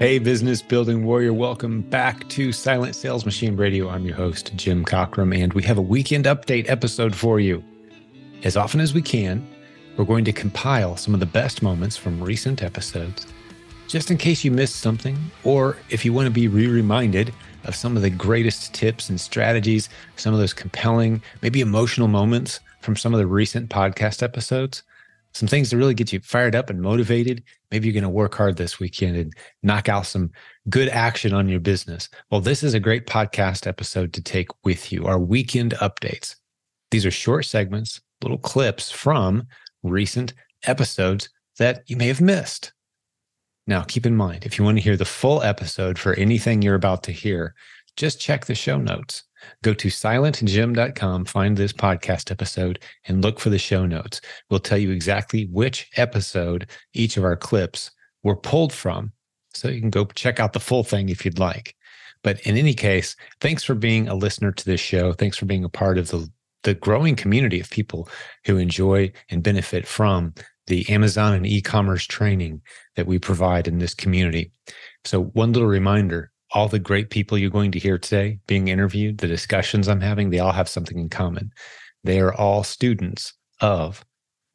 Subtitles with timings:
[0.00, 3.90] Hey, business building warrior, welcome back to Silent Sales Machine Radio.
[3.90, 7.62] I'm your host, Jim Cockrum, and we have a weekend update episode for you.
[8.42, 9.46] As often as we can,
[9.98, 13.26] we're going to compile some of the best moments from recent episodes,
[13.88, 17.74] just in case you missed something, or if you want to be re reminded of
[17.74, 22.96] some of the greatest tips and strategies, some of those compelling, maybe emotional moments from
[22.96, 24.82] some of the recent podcast episodes
[25.32, 27.42] some things to really get you fired up and motivated.
[27.70, 29.32] Maybe you're going to work hard this weekend and
[29.62, 30.30] knock out some
[30.68, 32.08] good action on your business.
[32.30, 36.36] Well, this is a great podcast episode to take with you our weekend updates.
[36.90, 39.46] These are short segments, little clips from
[39.82, 40.34] recent
[40.64, 42.72] episodes that you may have missed.
[43.66, 46.74] Now, keep in mind, if you want to hear the full episode for anything you're
[46.74, 47.54] about to hear,
[47.96, 49.22] just check the show notes.
[49.62, 54.20] Go to silentjim.com, find this podcast episode, and look for the show notes.
[54.48, 57.90] We'll tell you exactly which episode each of our clips
[58.22, 59.12] were pulled from.
[59.54, 61.74] So you can go check out the full thing if you'd like.
[62.22, 65.12] But in any case, thanks for being a listener to this show.
[65.12, 66.28] Thanks for being a part of the,
[66.62, 68.08] the growing community of people
[68.44, 70.34] who enjoy and benefit from
[70.66, 72.60] the Amazon and e commerce training
[72.96, 74.52] that we provide in this community.
[75.04, 79.18] So, one little reminder all the great people you're going to hear today being interviewed,
[79.18, 81.52] the discussions I'm having, they all have something in common.
[82.04, 84.04] They are all students of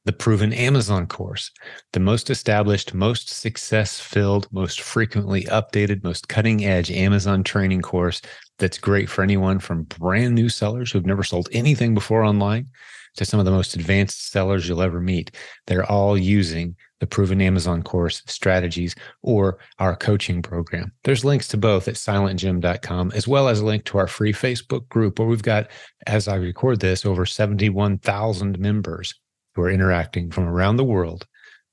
[0.05, 1.51] the proven Amazon course,
[1.93, 8.21] the most established, most success filled, most frequently updated, most cutting edge Amazon training course
[8.59, 12.67] that's great for anyone from brand new sellers who've never sold anything before online
[13.15, 15.31] to some of the most advanced sellers you'll ever meet.
[15.67, 20.91] They're all using the proven Amazon course strategies or our coaching program.
[21.03, 24.87] There's links to both at silentjim.com, as well as a link to our free Facebook
[24.89, 25.67] group where we've got,
[26.07, 29.13] as I record this, over 71,000 members
[29.53, 31.27] who are interacting from around the world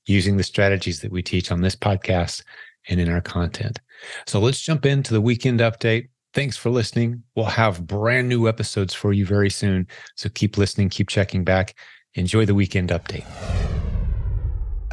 [0.05, 2.43] using the strategies that we teach on this podcast
[2.89, 3.79] and in our content.
[4.27, 6.09] So let's jump into the weekend update.
[6.33, 7.21] Thanks for listening.
[7.35, 9.87] We'll have brand new episodes for you very soon.
[10.15, 11.75] So keep listening, keep checking back.
[12.15, 13.25] Enjoy the weekend update.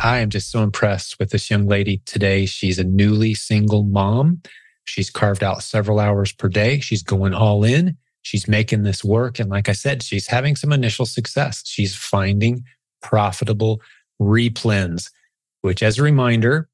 [0.02, 2.46] I am just so impressed with this young lady today.
[2.46, 4.42] She's a newly single mom.
[4.84, 6.80] She's carved out several hours per day.
[6.80, 7.96] She's going all in.
[8.22, 9.38] She's making this work.
[9.38, 11.62] And like I said, she's having some initial success.
[11.64, 12.64] She's finding
[13.02, 13.80] profitable
[14.20, 15.10] replens,
[15.62, 16.68] which, as a reminder,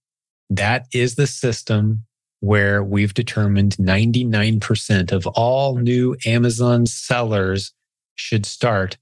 [0.51, 2.06] that is the system
[2.47, 7.73] where we've determined 99% of all new Amazon sellers
[8.15, 8.97] should start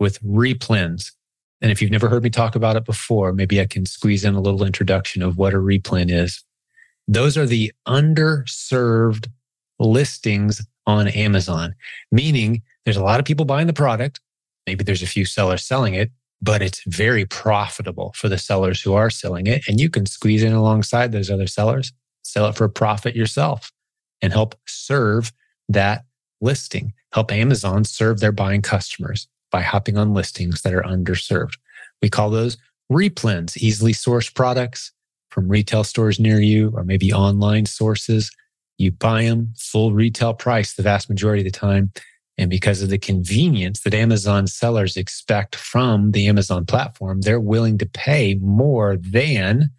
[0.00, 1.12] with replens.
[1.60, 4.34] And if you've never heard me talk about it before, maybe I can squeeze in
[4.34, 6.42] a little introduction of what a replen is.
[7.06, 9.28] Those are the underserved
[9.78, 11.74] listings on Amazon,
[12.10, 14.20] meaning there's a lot of people buying the product.
[14.66, 18.94] Maybe there's a few sellers selling it, but it's very profitable for the sellers who
[18.94, 19.68] are selling it.
[19.68, 21.92] And you can squeeze in alongside those other sellers,
[22.26, 23.70] sell it for a profit yourself
[24.22, 25.32] and help serve
[25.68, 26.04] that
[26.40, 31.56] listing, help Amazon serve their buying customers by hopping on listings that are underserved.
[32.02, 32.56] We call those
[32.90, 34.92] replens, easily sourced products
[35.30, 38.30] from retail stores near you or maybe online sources.
[38.78, 41.92] You buy them full retail price the vast majority of the time.
[42.38, 47.78] And because of the convenience that Amazon sellers expect from the Amazon platform, they're willing
[47.78, 49.70] to pay more than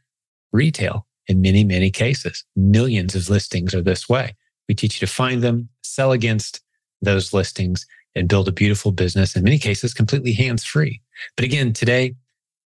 [0.52, 2.44] retail in many, many cases.
[2.56, 4.36] Millions of listings are this way.
[4.68, 6.62] We teach you to find them, sell against
[7.02, 11.02] those listings, and build a beautiful business, in many cases, completely hands free.
[11.36, 12.16] But again, today,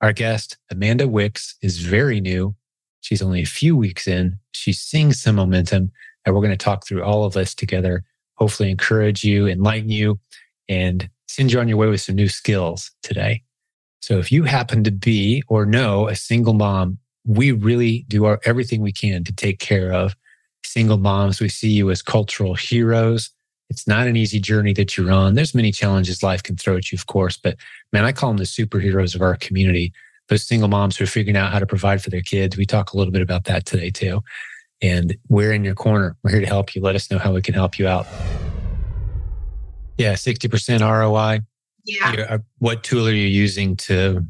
[0.01, 2.55] our guest, Amanda Wicks, is very new.
[3.01, 4.37] She's only a few weeks in.
[4.51, 5.91] She's seeing some momentum,
[6.25, 8.03] and we're going to talk through all of this together,
[8.35, 10.19] hopefully, encourage you, enlighten you,
[10.67, 13.41] and send you on your way with some new skills today.
[14.01, 18.39] So if you happen to be or know a single mom, we really do our
[18.45, 20.15] everything we can to take care of
[20.63, 21.39] single moms.
[21.39, 23.31] We see you as cultural heroes
[23.69, 25.35] it's not an easy journey that you're on.
[25.35, 27.55] There's many challenges life can throw at you, of course, but
[27.93, 29.93] man, I call them the superheroes of our community.
[30.27, 32.57] Those single moms who are figuring out how to provide for their kids.
[32.57, 34.21] We talk a little bit about that today too.
[34.81, 36.15] And we're in your corner.
[36.23, 36.81] We're here to help you.
[36.81, 38.07] Let us know how we can help you out.
[39.97, 41.41] Yeah, 60% ROI.
[41.85, 42.25] Yeah.
[42.29, 44.25] Uh, what tool are you using to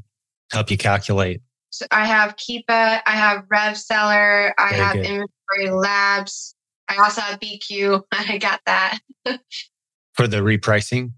[0.52, 1.42] help you calculate?
[1.72, 5.06] So I have Keepa, I have RevSeller, I Very have good.
[5.06, 6.56] Inventory Labs,
[6.90, 8.04] I also have BQ.
[8.12, 9.00] I got that.
[10.14, 11.12] for the repricing?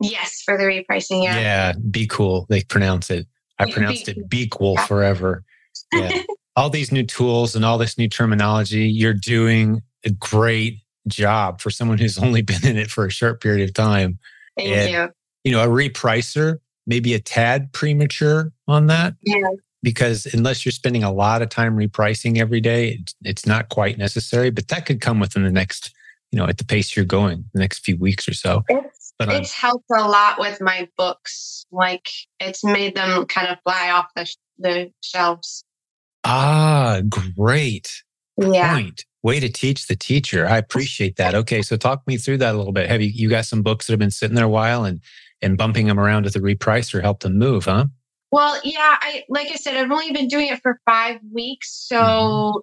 [0.00, 1.24] Yes, for the repricing.
[1.24, 1.38] Yeah.
[1.38, 1.72] Yeah.
[1.90, 2.46] Be cool.
[2.48, 3.26] They pronounce it.
[3.58, 4.86] I pronounced be- it be cool yeah.
[4.86, 5.44] forever.
[5.92, 6.22] Yeah.
[6.56, 10.78] all these new tools and all this new terminology, you're doing a great
[11.08, 14.18] job for someone who's only been in it for a short period of time.
[14.56, 15.08] Thank and, you.
[15.44, 19.14] You know, a repricer, maybe a tad premature on that.
[19.22, 19.36] Yeah.
[19.82, 24.50] Because unless you're spending a lot of time repricing every day, it's not quite necessary.
[24.50, 25.92] But that could come within the next,
[26.32, 28.64] you know, at the pace you're going, the next few weeks or so.
[28.68, 31.66] It's, but it's helped a lot with my books.
[31.70, 32.08] Like
[32.40, 35.64] it's made them kind of fly off the the shelves.
[36.24, 38.02] Ah, great
[38.36, 38.74] yeah.
[38.74, 39.04] point.
[39.22, 40.46] Way to teach the teacher.
[40.46, 41.34] I appreciate that.
[41.38, 42.88] Okay, so talk me through that a little bit.
[42.88, 45.00] Have you you got some books that have been sitting there a while and
[45.40, 47.86] and bumping them around at the repricer helped them move, huh?
[48.30, 51.96] Well, yeah, I like I said, I've only been doing it for five weeks, so
[51.96, 52.58] mm-hmm.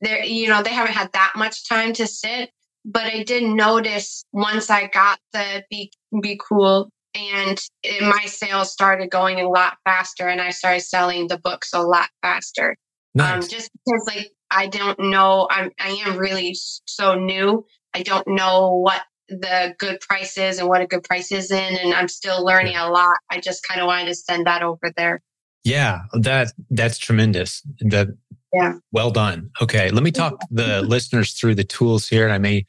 [0.00, 2.50] there, you know, they haven't had that much time to sit.
[2.84, 8.72] But I did notice once I got the be be cool, and it, my sales
[8.72, 12.70] started going a lot faster, and I started selling the books a lot faster.
[12.70, 13.44] Um, nice.
[13.44, 16.56] Um, just because, like, I don't know, I'm I am really
[16.86, 17.64] so new.
[17.94, 19.02] I don't know what
[19.40, 22.90] the good prices and what a good price is in and i'm still learning a
[22.90, 23.16] lot.
[23.30, 25.22] I just kind of wanted to send that over there.
[25.64, 27.62] Yeah that that's tremendous.
[27.80, 28.08] That
[28.52, 28.74] yeah.
[28.92, 29.50] well done.
[29.60, 32.64] Okay let me talk the listeners through the tools here and i may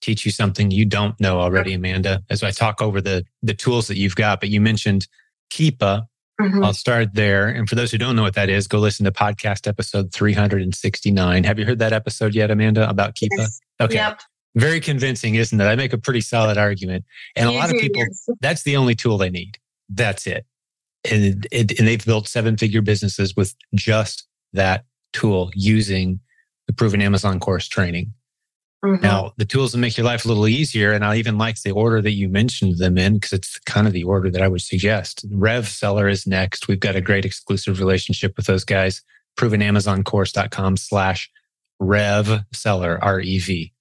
[0.00, 3.88] teach you something you don't know already amanda as i talk over the the tools
[3.88, 4.40] that you've got.
[4.40, 5.06] But you mentioned
[5.50, 6.06] keepa.
[6.40, 6.62] Mm-hmm.
[6.62, 9.10] i'll start there and for those who don't know what that is go listen to
[9.10, 13.38] podcast episode 369 have you heard that episode yet amanda about keepa?
[13.38, 13.60] Yes.
[13.80, 13.94] okay.
[13.94, 14.20] Yep.
[14.58, 15.64] Very convincing, isn't it?
[15.64, 17.04] I make a pretty solid argument.
[17.36, 18.02] And a lot of people,
[18.40, 19.56] that's the only tool they need.
[19.88, 20.46] That's it.
[21.08, 26.18] And, it, and they've built seven figure businesses with just that tool using
[26.66, 28.12] the proven Amazon course training.
[28.84, 29.02] Mm-hmm.
[29.02, 31.70] Now, the tools that make your life a little easier, and I even like the
[31.70, 34.62] order that you mentioned them in because it's kind of the order that I would
[34.62, 35.24] suggest.
[35.30, 36.66] Rev Seller is next.
[36.66, 39.02] We've got a great exclusive relationship with those guys.
[39.36, 41.30] ProvenAmazonCourse.com slash
[41.80, 43.72] Rev Seller, R E V.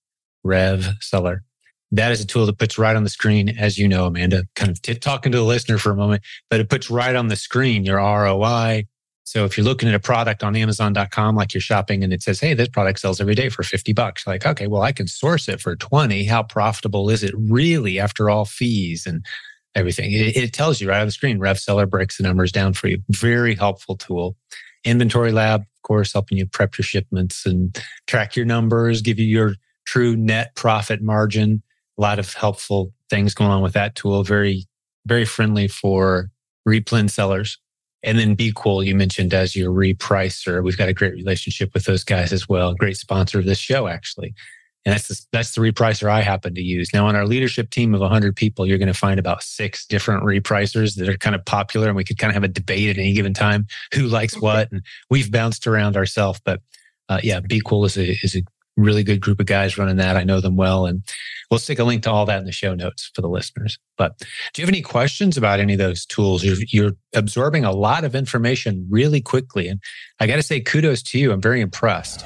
[0.47, 1.43] Rev Seller.
[1.91, 4.71] That is a tool that puts right on the screen, as you know, Amanda, kind
[4.71, 7.35] of t- talking to the listener for a moment, but it puts right on the
[7.35, 8.85] screen your ROI.
[9.23, 12.39] So if you're looking at a product on Amazon.com, like you're shopping and it says,
[12.39, 14.25] Hey, this product sells every day for 50 bucks.
[14.25, 16.23] Like, okay, well, I can source it for 20.
[16.25, 19.25] How profitable is it really after all fees and
[19.75, 20.13] everything?
[20.13, 21.39] It, it tells you right on the screen.
[21.39, 22.99] Rev Seller breaks the numbers down for you.
[23.09, 24.37] Very helpful tool.
[24.85, 27.77] Inventory Lab, of course, helping you prep your shipments and
[28.07, 29.55] track your numbers, give you your
[29.87, 31.63] true net profit margin.
[31.97, 34.23] A lot of helpful things going on with that tool.
[34.23, 34.65] Very,
[35.05, 36.29] very friendly for
[36.67, 37.57] replen sellers.
[38.03, 40.63] And then BQool, you mentioned as your repricer.
[40.63, 42.75] We've got a great relationship with those guys as well.
[42.75, 44.35] Great sponsor of this show, actually.
[44.85, 46.93] And that's the, that's the repricer I happen to use.
[46.93, 50.23] Now, on our leadership team of 100 people, you're going to find about six different
[50.23, 52.97] repricers that are kind of popular, and we could kind of have a debate at
[52.97, 54.71] any given time who likes what.
[54.71, 56.61] And we've bounced around ourselves, but
[57.09, 58.43] uh, yeah, BQool is a is a
[58.77, 60.15] really good group of guys running that.
[60.15, 60.85] I know them well.
[60.85, 61.03] And
[61.49, 63.77] we'll stick a link to all that in the show notes for the listeners.
[63.97, 66.43] But do you have any questions about any of those tools?
[66.43, 69.67] You're, you're absorbing a lot of information really quickly.
[69.67, 69.81] And
[70.19, 71.31] I got to say, kudos to you.
[71.31, 72.23] I'm very impressed.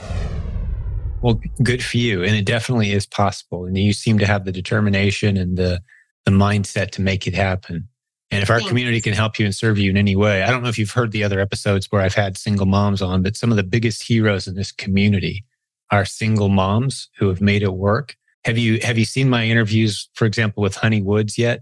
[1.22, 2.24] Well, good for you.
[2.24, 3.66] And it definitely is possible.
[3.66, 5.82] And you seem to have the determination and the,
[6.26, 7.88] the mindset to make it happen.
[8.32, 10.64] And if our community can help you and serve you in any way, I don't
[10.64, 13.52] know if you've heard the other episodes where I've had single moms on, but some
[13.52, 15.44] of the biggest heroes in this community
[15.92, 18.16] are single moms who have made it work.
[18.46, 21.62] Have you have you seen my interviews, for example, with Honey Woods yet?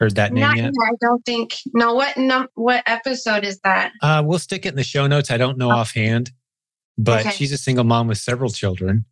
[0.00, 0.72] Heard that name Not yet?
[0.82, 1.54] I don't think.
[1.74, 1.94] No.
[1.94, 3.92] What num- What episode is that?
[4.02, 5.30] Uh, we'll stick it in the show notes.
[5.30, 5.76] I don't know oh.
[5.76, 6.32] offhand,
[6.96, 7.30] but okay.
[7.30, 9.04] she's a single mom with several children.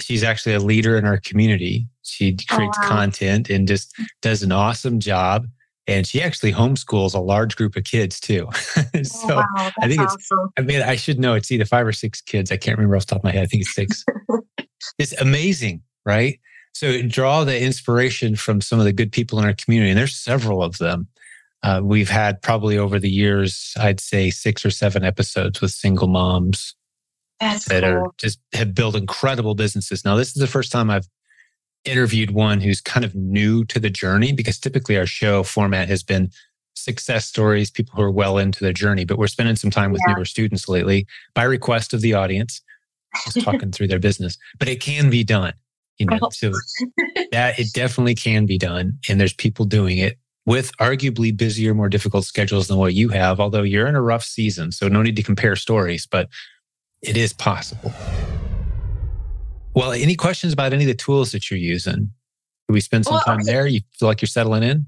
[0.00, 1.86] She's actually a leader in our community.
[2.02, 2.88] She creates oh, wow.
[2.88, 5.46] content and just does an awesome job
[5.86, 8.48] and she actually homeschools a large group of kids too.
[8.96, 10.52] Oh, so oh, wow, I think it's, awesome.
[10.56, 12.52] I mean, I should know it's either five or six kids.
[12.52, 13.42] I can't remember off the top of my head.
[13.42, 14.04] I think it's six.
[14.98, 16.38] it's amazing, right?
[16.74, 20.16] So draw the inspiration from some of the good people in our community, and there's
[20.16, 21.08] several of them.
[21.62, 26.08] Uh, we've had probably over the years, I'd say six or seven episodes with single
[26.08, 26.74] moms
[27.40, 27.92] That's that cool.
[27.92, 30.04] are just have built incredible businesses.
[30.04, 31.08] Now, this is the first time I've
[31.84, 36.02] interviewed one who's kind of new to the journey because typically our show format has
[36.02, 36.30] been
[36.74, 40.00] success stories, people who are well into their journey, but we're spending some time with
[40.06, 40.14] yeah.
[40.14, 42.62] newer students lately by request of the audience,
[43.24, 44.36] just talking through their business.
[44.58, 45.54] But it can be done,
[45.98, 46.52] you know, so
[47.32, 48.98] that it definitely can be done.
[49.08, 53.40] And there's people doing it with arguably busier, more difficult schedules than what you have,
[53.40, 54.72] although you're in a rough season.
[54.72, 56.28] So no need to compare stories, but
[57.02, 57.92] it is possible.
[59.74, 62.10] Well, any questions about any of the tools that you're using?
[62.68, 63.66] Do we spend some well, time there?
[63.66, 64.86] You feel like you're settling in?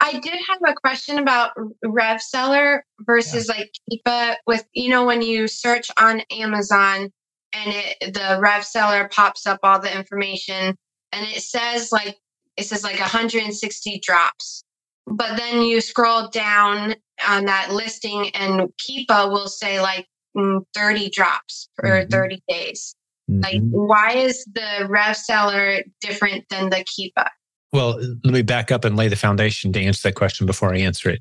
[0.00, 1.52] I did have a question about
[1.84, 3.56] RevSeller versus yeah.
[3.56, 7.10] like Keepa with, you know, when you search on Amazon
[7.52, 10.76] and it, the RevSeller pops up all the information
[11.12, 12.16] and it says like,
[12.56, 14.64] it says like 160 drops.
[15.06, 16.94] but then you scroll down
[17.26, 20.06] on that listing and Keepa will say like
[20.36, 22.08] mm, 30 drops for mm-hmm.
[22.08, 22.96] 30 days.
[23.30, 23.42] Mm-hmm.
[23.42, 27.28] Like, why is the Rev Seller different than the Keepa?
[27.72, 30.78] Well, let me back up and lay the foundation to answer that question before I
[30.78, 31.20] answer it.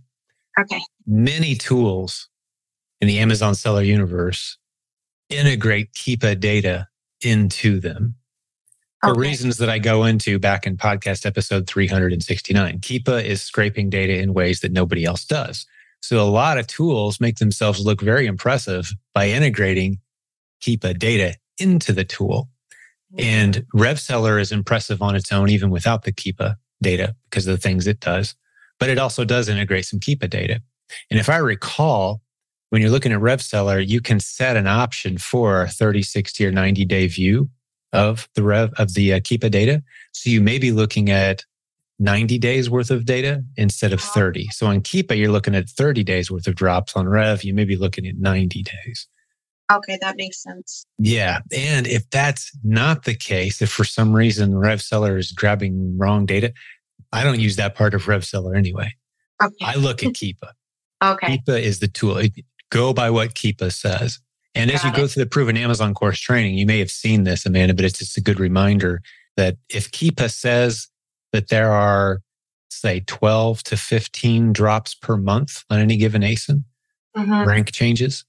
[0.60, 0.82] Okay.
[1.08, 2.30] Many tools
[3.02, 4.58] in the Amazon seller universe
[5.30, 6.88] integrate Keepa data
[7.22, 8.16] into them
[9.04, 12.80] for reasons that I go into back in podcast episode 369.
[12.80, 15.66] Keepa is scraping data in ways that nobody else does.
[16.02, 20.00] So a lot of tools make themselves look very impressive by integrating
[20.62, 22.50] Keepa data into the tool.
[23.18, 27.62] And RevSeller is impressive on its own, even without the Keepa data because of the
[27.62, 28.36] things it does.
[28.80, 30.62] But it also does integrate some Keepa data.
[31.10, 32.22] And if I recall,
[32.70, 36.52] when you're looking at RevSeller, you can set an option for a 30, 60, or
[36.52, 37.50] 90 day view
[37.94, 39.84] of the rev of the uh, Keepa data.
[40.12, 41.46] So you may be looking at
[42.00, 44.48] 90 days worth of data instead of 30.
[44.50, 46.96] So on Keepa, you're looking at 30 days worth of drops.
[46.96, 49.08] On Rev, you may be looking at 90 days.
[49.72, 50.86] Okay, that makes sense.
[51.00, 51.40] Yeah.
[51.56, 56.26] And if that's not the case, if for some reason Rev Seller is grabbing wrong
[56.26, 56.54] data,
[57.12, 58.94] I don't use that part of Rev Seller anyway.
[59.42, 59.66] Okay.
[59.66, 60.52] I look at Keepa.
[61.04, 61.38] okay.
[61.38, 62.22] Keepa is the tool.
[62.70, 64.20] Go by what Keepa says.
[64.56, 64.96] And Got as you it.
[64.96, 68.00] go through the proven Amazon course training, you may have seen this, Amanda, but it's
[68.00, 69.02] just a good reminder
[69.38, 70.88] that if Keepa says
[71.32, 72.22] that there are,
[72.70, 76.64] say, 12 to 15 drops per month on any given ASIN,
[77.18, 77.48] mm-hmm.
[77.48, 78.26] rank changes,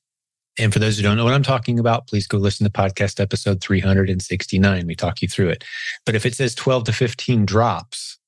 [0.59, 3.21] and for those who don't know what I'm talking about, please go listen to podcast
[3.21, 4.87] episode 369.
[4.87, 5.65] We talk you through it.
[6.07, 8.19] But if it says 12 to 15 drops,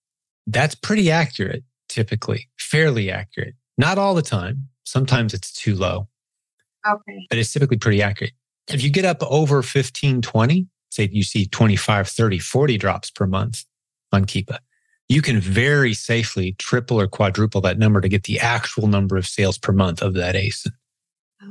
[0.47, 3.55] that's pretty accurate, typically, fairly accurate.
[3.79, 4.69] Not all the time.
[4.85, 6.09] Sometimes it's too low.
[6.87, 7.27] Okay.
[7.29, 8.33] But it's typically pretty accurate.
[8.69, 13.27] If you get up over 15, 20, say you see 25, 30, 40 drops per
[13.27, 13.65] month
[14.13, 14.59] on Keepa,
[15.09, 19.27] you can very safely triple or quadruple that number to get the actual number of
[19.27, 20.73] sales per month of that ASIN.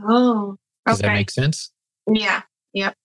[0.05, 1.08] Oh, does okay.
[1.08, 1.72] that make sense?
[2.08, 2.42] Yeah.
[2.74, 2.96] Yep.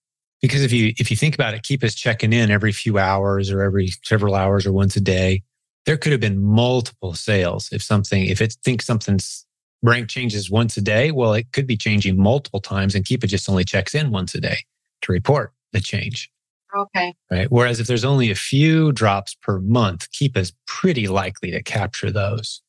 [0.41, 3.61] Because if you if you think about it, Keepa's checking in every few hours or
[3.61, 5.43] every several hours or once a day.
[5.85, 9.45] There could have been multiple sales if something if it thinks something's
[9.83, 11.11] rank changes once a day.
[11.11, 14.41] Well, it could be changing multiple times, and Keepa just only checks in once a
[14.41, 14.59] day
[15.03, 16.31] to report the change.
[16.75, 17.13] Okay.
[17.29, 17.51] Right.
[17.51, 22.61] Whereas if there's only a few drops per month, Keepa's pretty likely to capture those,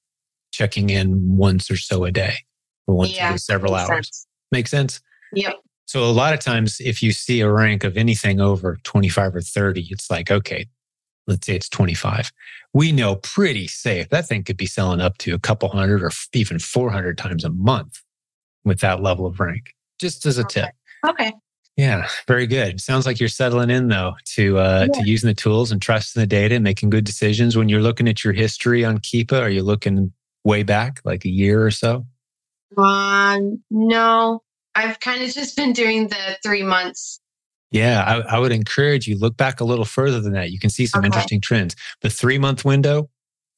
[0.52, 2.34] checking in once or so a day
[2.86, 4.06] or once yeah, every several hours.
[4.08, 4.26] Sense.
[4.52, 5.00] Make sense?
[5.34, 5.56] Yep.
[5.86, 9.40] So a lot of times if you see a rank of anything over 25 or
[9.40, 10.66] 30, it's like, okay,
[11.26, 12.30] let's say it's 25.
[12.72, 16.10] We know pretty safe that thing could be selling up to a couple hundred or
[16.32, 18.00] even 400 times a month
[18.64, 20.60] with that level of rank, just as a okay.
[20.60, 20.70] tip.
[21.06, 21.32] Okay.
[21.76, 22.80] Yeah, very good.
[22.80, 25.00] Sounds like you're settling in though to uh, yeah.
[25.00, 27.56] to using the tools and trusting the data and making good decisions.
[27.56, 30.12] When you're looking at your history on Keepa, are you looking
[30.44, 32.04] way back, like a year or so?
[32.76, 34.42] Um, no,
[34.74, 37.20] I've kind of just been doing the three months.
[37.70, 40.50] Yeah, I, I, would encourage you look back a little further than that.
[40.50, 41.06] You can see some okay.
[41.06, 41.74] interesting trends.
[42.02, 43.08] The three month window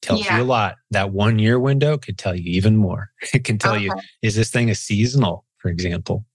[0.01, 0.37] tells yeah.
[0.37, 0.75] you a lot.
[0.91, 3.09] That one year window could tell you even more.
[3.33, 3.85] It can tell okay.
[3.85, 6.25] you is this thing a seasonal, for example?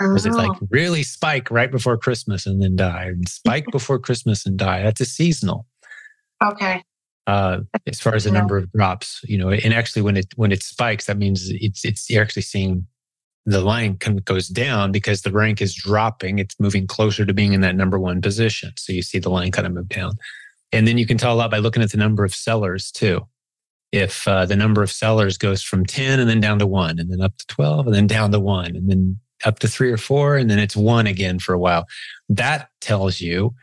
[0.00, 0.66] Or is it like oh.
[0.70, 4.82] really spike right before Christmas and then die, and spike before Christmas and die?
[4.82, 5.66] That's a seasonal.
[6.42, 6.82] Okay
[7.30, 10.52] uh, as far as the number of drops, you know, and actually when it when
[10.52, 12.86] it spikes, that means it's it's you're actually seeing
[13.46, 16.38] the line kind of goes down because the rank is dropping.
[16.38, 18.72] It's moving closer to being in that number one position.
[18.76, 20.12] So you see the line kind of move down,
[20.72, 23.26] and then you can tell a lot by looking at the number of sellers too.
[23.92, 27.10] If uh, the number of sellers goes from ten and then down to one, and
[27.12, 29.96] then up to twelve, and then down to one, and then up to three or
[29.98, 31.86] four, and then it's one again for a while,
[32.28, 33.54] that tells you,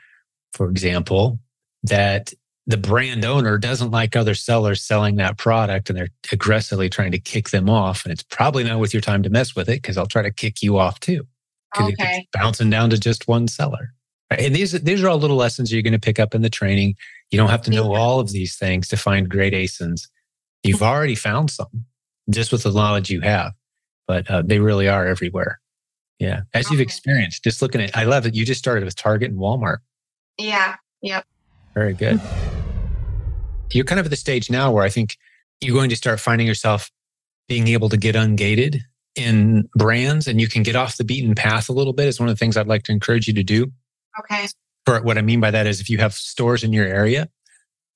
[0.54, 1.40] for example,
[1.84, 2.34] that
[2.68, 7.20] the brand owner doesn't like other sellers selling that product and they're aggressively trying to
[7.20, 8.04] kick them off.
[8.04, 10.32] And it's probably not worth your time to mess with it because they'll try to
[10.32, 11.26] kick you off too.
[11.72, 12.18] Because okay.
[12.18, 13.94] it's bouncing down to just one seller.
[14.30, 16.96] And these, these are all little lessons you're going to pick up in the training.
[17.32, 20.10] You don't have to know all of these things to find great ASINs.
[20.64, 21.86] You've already found some
[22.30, 23.54] just with the knowledge you have,
[24.08, 25.62] but uh, they really are everywhere.
[26.20, 26.42] Yeah.
[26.54, 28.36] As you've experienced, just looking at, I love it.
[28.36, 29.78] You just started with Target and Walmart.
[30.38, 30.76] Yeah.
[31.02, 31.26] Yep.
[31.74, 32.20] Very good
[33.72, 35.18] you're kind of at the stage now where I think
[35.62, 36.92] you're going to start finding yourself
[37.48, 38.82] being able to get ungated
[39.16, 42.30] in brands and you can get off the beaten path a little bit is one
[42.30, 43.72] of the things I'd like to encourage you to do.
[44.20, 44.48] Okay.
[44.86, 47.30] For what I mean by that is if you have stores in your area,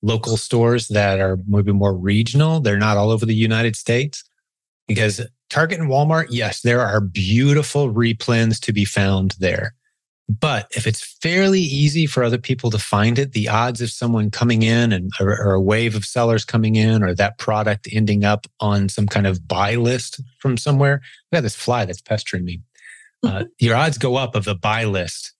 [0.02, 4.24] local stores that are maybe more regional, they're not all over the United States.
[4.88, 9.74] Because Target and Walmart, yes, there are beautiful replens to be found there.
[10.28, 14.30] But if it's fairly easy for other people to find it, the odds of someone
[14.30, 18.24] coming in and or, or, a wave of sellers coming in or that product ending
[18.24, 21.02] up on some kind of buy list from somewhere.
[21.30, 22.60] We got this fly that's pestering me.
[23.24, 25.32] Uh, your odds go up of a buy list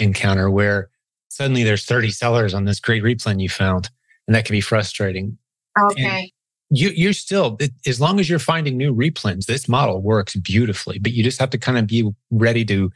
[0.00, 0.90] encounter where
[1.28, 3.88] suddenly there's 30 sellers on this great replen you found.
[4.26, 5.38] And that can be frustrating.
[5.78, 6.04] Okay.
[6.04, 6.30] And
[6.70, 7.56] you, you're still,
[7.86, 11.50] as long as you're finding new replens, this model works beautifully, but you just have
[11.50, 12.90] to kind of be ready to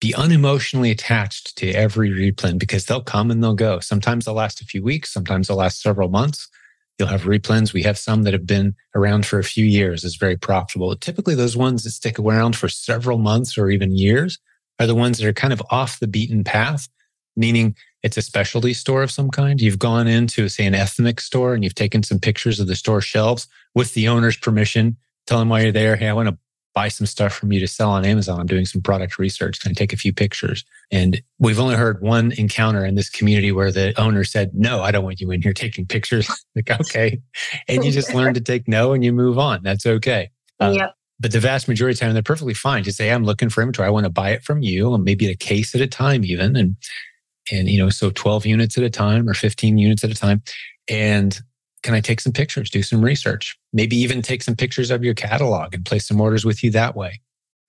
[0.00, 3.80] be unemotionally attached to every replen because they'll come and they'll go.
[3.80, 6.48] Sometimes they'll last a few weeks, sometimes they'll last several months.
[6.98, 7.74] You'll have replens.
[7.74, 10.96] We have some that have been around for a few years is very profitable.
[10.96, 14.38] Typically, those ones that stick around for several months or even years
[14.78, 16.88] are the ones that are kind of off the beaten path,
[17.36, 19.60] meaning it's a specialty store of some kind.
[19.60, 23.02] You've gone into, say, an ethnic store and you've taken some pictures of the store
[23.02, 24.96] shelves with the owner's permission.
[25.26, 26.38] Tell them why you're there, hey, I want to
[26.76, 28.38] buy some stuff from you to sell on Amazon.
[28.38, 29.60] I'm doing some product research.
[29.60, 30.62] Can I take a few pictures?
[30.92, 34.90] And we've only heard one encounter in this community where the owner said, No, I
[34.90, 36.30] don't want you in here taking pictures.
[36.54, 37.18] like, okay.
[37.66, 39.62] And you just learn to take no and you move on.
[39.62, 40.30] That's okay.
[40.60, 40.94] Uh, yep.
[41.18, 42.84] But the vast majority of the time, they're perfectly fine.
[42.84, 43.88] Just say, I'm looking for inventory.
[43.88, 46.56] I want to buy it from you, and maybe a case at a time, even.
[46.56, 46.76] And,
[47.50, 50.42] and, you know, so 12 units at a time or 15 units at a time.
[50.90, 51.40] And
[51.86, 55.14] can I take some pictures, do some research, maybe even take some pictures of your
[55.14, 57.20] catalog and place some orders with you that way,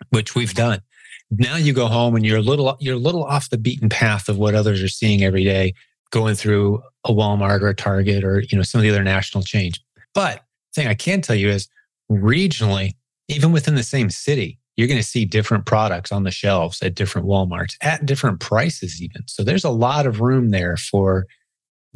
[0.10, 0.82] which we've done.
[1.30, 4.28] Now you go home and you're a little, you're a little off the beaten path
[4.28, 5.76] of what others are seeing every day,
[6.10, 9.44] going through a Walmart or a Target or, you know, some of the other national
[9.44, 9.80] chains.
[10.16, 10.44] But
[10.74, 11.68] the thing I can tell you is
[12.12, 12.96] regionally,
[13.28, 16.96] even within the same city, you're going to see different products on the shelves at
[16.96, 19.28] different Walmarts at different prices, even.
[19.28, 21.28] So there's a lot of room there for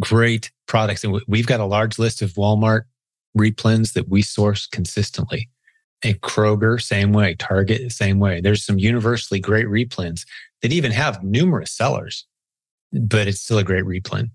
[0.01, 1.03] great products.
[1.03, 2.81] And we've got a large list of Walmart
[3.38, 5.50] replens that we source consistently.
[6.03, 7.36] And Kroger, same way.
[7.36, 8.41] Target, same way.
[8.41, 10.25] There's some universally great replens
[10.62, 12.25] that even have numerous sellers,
[12.91, 14.31] but it's still a great replen.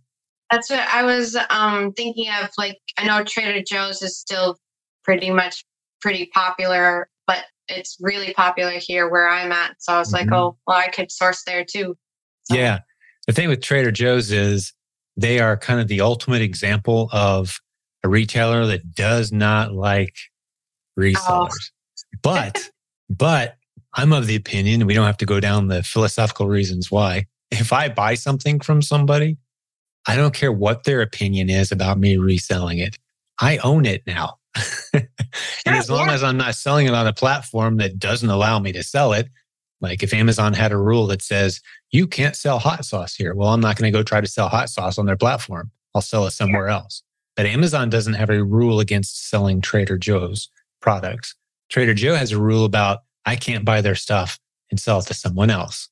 [0.50, 2.50] That's what I was um, thinking of.
[2.56, 4.56] Like, I know Trader Joe's is still
[5.04, 5.64] pretty much
[6.00, 9.74] pretty popular, but it's really popular here where I'm at.
[9.80, 10.30] So I was mm-hmm.
[10.30, 11.96] like, oh, well, I could source there too.
[12.44, 12.54] So.
[12.54, 12.80] Yeah.
[13.26, 14.72] The thing with Trader Joe's is
[15.16, 17.60] they are kind of the ultimate example of
[18.04, 20.16] a retailer that does not like
[20.98, 21.00] oh.
[21.00, 21.50] resellers.
[21.50, 22.18] Oh.
[22.22, 22.70] But,
[23.10, 23.56] but
[23.94, 27.26] I'm of the opinion, we don't have to go down the philosophical reasons why.
[27.50, 29.38] If I buy something from somebody,
[30.06, 32.98] I don't care what their opinion is about me reselling it.
[33.40, 34.38] I own it now.
[34.94, 35.06] and
[35.66, 36.14] as long yeah.
[36.14, 39.28] as I'm not selling it on a platform that doesn't allow me to sell it,
[39.80, 41.60] like if Amazon had a rule that says
[41.96, 44.48] you can't sell hot sauce here, well, I'm not going to go try to sell
[44.48, 45.70] hot sauce on their platform.
[45.94, 46.74] I'll sell it somewhere yeah.
[46.74, 47.02] else.
[47.34, 51.34] But Amazon doesn't have a rule against selling Trader Joe's products.
[51.70, 54.38] Trader Joe has a rule about I can't buy their stuff
[54.70, 55.88] and sell it to someone else.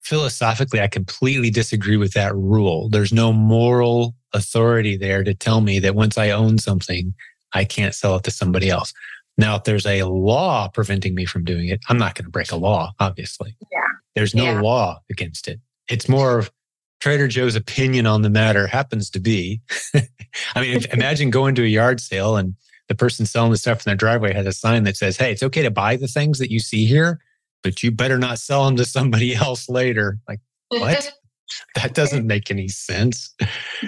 [0.00, 2.88] Philosophically, I completely disagree with that rule.
[2.88, 7.14] There's no moral authority there to tell me that once I own something,
[7.52, 8.94] I can't sell it to somebody else.
[9.36, 12.52] Now, if there's a law preventing me from doing it, I'm not going to break
[12.52, 13.56] a law, obviously.
[13.70, 13.87] Yeah.
[14.18, 14.60] There's no yeah.
[14.60, 15.60] law against it.
[15.88, 16.50] It's more of
[16.98, 19.60] Trader Joe's opinion on the matter happens to be.
[19.94, 22.56] I mean, imagine going to a yard sale and
[22.88, 25.44] the person selling the stuff in their driveway has a sign that says, Hey, it's
[25.44, 27.20] okay to buy the things that you see here,
[27.62, 30.18] but you better not sell them to somebody else later.
[30.26, 31.12] Like, what?
[31.76, 33.32] that doesn't make any sense.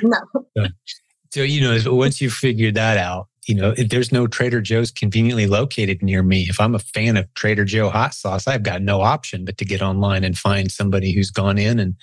[0.01, 0.19] No.
[0.57, 0.67] So,
[1.33, 4.93] so, you know, once you figure that out, you know, if there's no Trader Joe's
[4.93, 8.81] conveniently located near me, if I'm a fan of Trader Joe hot sauce, I've got
[8.81, 11.97] no option but to get online and find somebody who's gone in and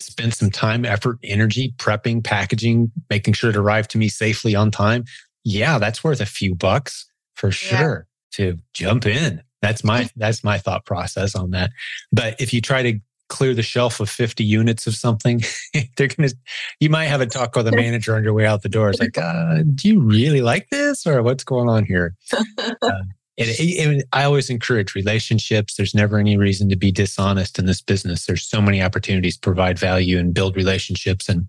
[0.00, 4.70] spent some time, effort, energy prepping, packaging, making sure it arrived to me safely on
[4.70, 5.04] time.
[5.44, 7.04] Yeah, that's worth a few bucks
[7.34, 8.06] for sure
[8.38, 8.54] yeah.
[8.54, 9.42] to jump in.
[9.60, 11.72] That's my that's my thought process on that.
[12.10, 15.42] But if you try to clear the shelf of 50 units of something,
[15.96, 16.34] they're to,
[16.80, 18.90] you might have a talk with the manager on your way out the door.
[18.90, 22.14] It's like, uh, do you really like this or what's going on here?
[22.82, 23.02] Uh,
[23.38, 25.76] and, and, I always encourage relationships.
[25.76, 28.24] There's never any reason to be dishonest in this business.
[28.24, 31.46] There's so many opportunities to provide value and build relationships and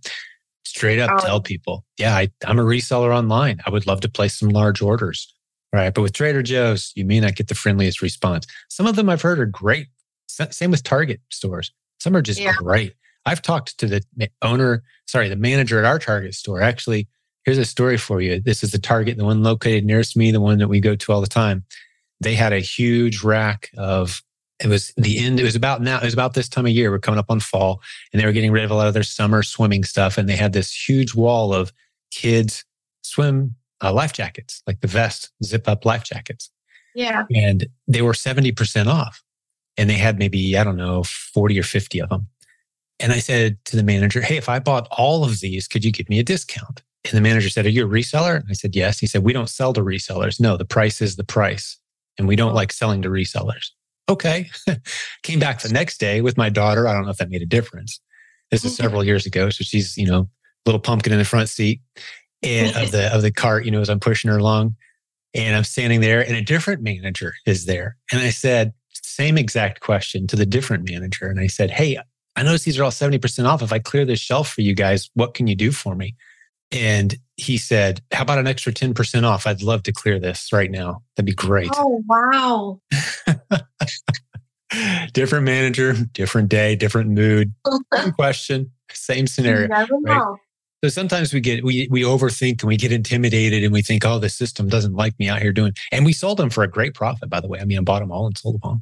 [0.66, 1.26] straight up oh.
[1.26, 3.62] tell people, yeah, I, I'm a reseller online.
[3.66, 5.34] I would love to place some large orders.
[5.74, 5.94] Right.
[5.94, 8.48] But with Trader Joe's, you may not get the friendliest response.
[8.70, 9.88] Some of them I've heard are great
[10.28, 11.72] same with Target stores.
[12.00, 12.54] Some are just yeah.
[12.58, 12.94] great.
[13.26, 14.02] I've talked to the
[14.42, 16.62] owner, sorry, the manager at our Target store.
[16.62, 17.08] Actually,
[17.44, 18.40] here's a story for you.
[18.40, 21.12] This is the Target, the one located nearest me, the one that we go to
[21.12, 21.66] all the time.
[22.22, 24.22] They had a huge rack of
[24.60, 25.40] it was the end.
[25.40, 25.98] It was about now.
[25.98, 26.90] It was about this time of year.
[26.90, 29.04] We're coming up on fall, and they were getting rid of a lot of their
[29.04, 30.18] summer swimming stuff.
[30.18, 31.72] And they had this huge wall of
[32.12, 32.66] kids
[33.04, 36.50] swim uh, life jackets, like the vest zip up life jackets.
[36.96, 37.26] Yeah.
[37.36, 39.24] And they were seventy percent off.
[39.78, 42.28] And they had maybe, I don't know, 40 or 50 of them.
[43.00, 45.92] And I said to the manager, Hey, if I bought all of these, could you
[45.92, 46.82] give me a discount?
[47.06, 48.44] And the manager said, Are you a reseller?
[48.50, 49.00] I said, Yes.
[49.00, 50.40] He said, We don't sell to resellers.
[50.40, 51.78] No, the price is the price.
[52.18, 53.70] And we don't like selling to resellers.
[54.10, 54.50] Okay.
[55.24, 56.88] Came back the next day with my daughter.
[56.88, 58.00] I don't know if that made a difference.
[58.50, 58.84] This is mm-hmm.
[58.84, 59.50] several years ago.
[59.50, 60.30] So she's, you know,
[60.66, 61.82] little pumpkin in the front seat
[62.42, 64.76] and of the of the cart, you know, as I'm pushing her along.
[65.34, 67.98] And I'm standing there and a different manager is there.
[68.12, 71.28] And I said, same exact question to the different manager.
[71.28, 71.98] And I said, Hey,
[72.36, 73.62] I notice these are all 70% off.
[73.62, 76.16] If I clear this shelf for you guys, what can you do for me?
[76.72, 79.48] And he said, How about an extra 10% off?
[79.48, 81.02] I'd love to clear this right now.
[81.16, 81.72] That'd be great.
[81.76, 82.82] Oh, wow.
[85.14, 87.54] different manager, different day, different mood,
[87.94, 89.70] same question, same scenario.
[89.70, 90.38] Right?
[90.84, 94.20] So sometimes we get we we overthink and we get intimidated and we think, oh,
[94.20, 95.74] the system doesn't like me out here doing.
[95.92, 97.60] And we sold them for a great profit, by the way.
[97.60, 98.82] I mean, I bought them all and sold them all.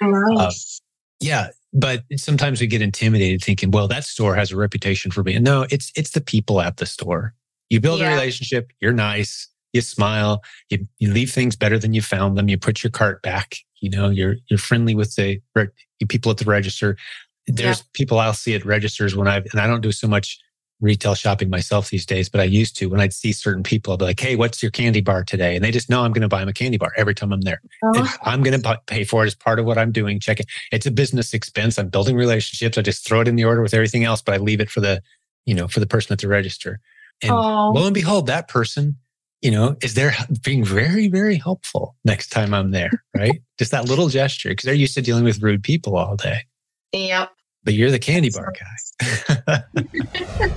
[0.00, 0.80] Nice.
[0.80, 0.82] Uh,
[1.20, 5.42] yeah, but sometimes we get intimidated thinking, well, that store has a reputation for being.
[5.42, 7.32] No, it's it's the people at the store.
[7.70, 8.10] You build yeah.
[8.10, 8.72] a relationship.
[8.80, 9.48] You're nice.
[9.72, 10.42] You smile.
[10.70, 12.48] You, you leave things better than you found them.
[12.48, 13.56] You put your cart back.
[13.80, 15.40] You know, you're you're friendly with the
[16.08, 16.96] people at the register.
[17.46, 17.84] There's yeah.
[17.92, 20.40] people I'll see at registers when I and I don't do so much
[20.80, 23.98] retail shopping myself these days, but I used to when I'd see certain people, I'd
[23.98, 25.56] be like, Hey, what's your candy bar today?
[25.56, 27.40] And they just know I'm going to buy them a candy bar every time I'm
[27.40, 27.60] there.
[27.82, 28.14] Oh.
[28.22, 30.20] I'm going to pay for it as part of what I'm doing.
[30.20, 30.46] Check it.
[30.72, 31.78] It's a business expense.
[31.78, 32.76] I'm building relationships.
[32.76, 34.80] I just throw it in the order with everything else, but I leave it for
[34.80, 35.02] the,
[35.46, 36.80] you know, for the person at the register.
[37.22, 37.72] And oh.
[37.74, 38.96] lo and behold, that person,
[39.40, 43.40] you know, is there being very, very helpful next time I'm there, right?
[43.58, 46.40] just that little gesture because they're used to dealing with rude people all day.
[46.92, 47.30] Yep
[47.66, 49.64] but you're the candy bar guy.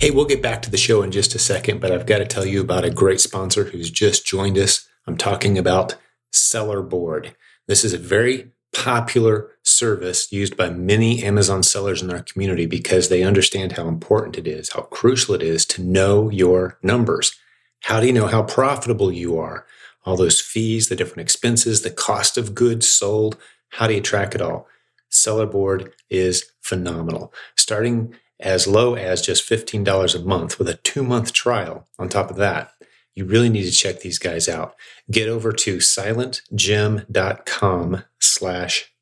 [0.00, 2.26] hey, we'll get back to the show in just a second, but I've got to
[2.26, 4.88] tell you about a great sponsor who's just joined us.
[5.06, 5.96] I'm talking about
[6.32, 7.34] Sellerboard.
[7.66, 13.10] This is a very popular service used by many Amazon sellers in our community because
[13.10, 17.38] they understand how important it is, how crucial it is to know your numbers.
[17.82, 19.66] How do you know how profitable you are?
[20.06, 23.36] All those fees, the different expenses, the cost of goods sold.
[23.70, 24.68] How do you track it all?
[25.10, 27.32] Sellerboard is phenomenal.
[27.56, 32.30] Starting as low as just $15 a month with a two month trial on top
[32.30, 32.72] of that.
[33.14, 34.74] You really need to check these guys out.
[35.10, 38.92] Get over to silentjim.com slash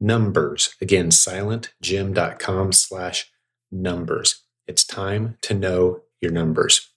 [0.00, 0.74] numbers.
[0.80, 3.30] Again, silentjim.com slash
[3.70, 4.42] numbers.
[4.66, 6.90] It's time to know your numbers.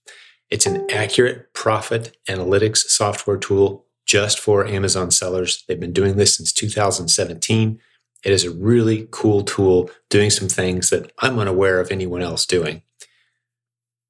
[0.49, 5.63] It's an accurate profit analytics software tool just for Amazon sellers.
[5.67, 7.79] They've been doing this since 2017.
[8.23, 12.45] It is a really cool tool doing some things that I'm unaware of anyone else
[12.45, 12.81] doing.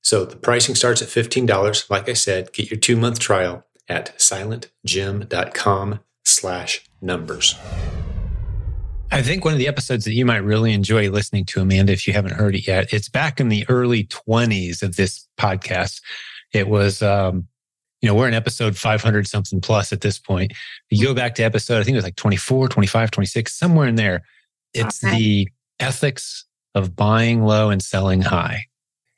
[0.02, 1.90] So the pricing starts at $15.
[1.90, 7.56] Like I said, get your two month trial at silentjim.com slash numbers.
[9.12, 12.08] I think one of the episodes that you might really enjoy listening to, Amanda, if
[12.08, 16.02] you haven't heard it yet, it's back in the early 20s of this podcast.
[16.52, 17.48] It was um,
[18.04, 20.52] you know, we're in episode 500 something plus at this point.
[20.90, 23.96] You go back to episode, I think it was like 24, 25, 26, somewhere in
[23.96, 24.24] there.
[24.74, 25.18] It's okay.
[25.18, 26.44] the ethics
[26.76, 28.66] of buying low and selling high.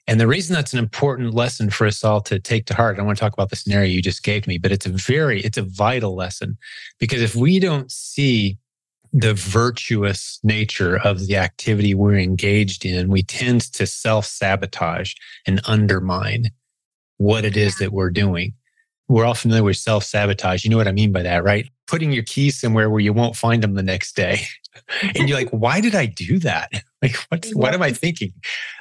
[0.08, 3.02] And the reason that's an important lesson for us all to take to heart, I
[3.02, 5.58] want to talk about the scenario you just gave me, but it's a very, it's
[5.58, 6.56] a vital lesson
[7.00, 8.60] because if we don't see
[9.12, 15.15] the virtuous nature of the activity we're engaged in, we tend to self sabotage
[15.48, 16.52] and undermine
[17.17, 18.54] what it is that we're doing
[19.08, 20.63] we're all familiar with self sabotage.
[20.63, 21.70] You know what I mean by that, right?
[21.88, 24.41] Putting your keys somewhere where you won't find them the next day.
[25.02, 26.72] and you're like, why did I do that?
[27.02, 28.34] Like, what, what am I thinking?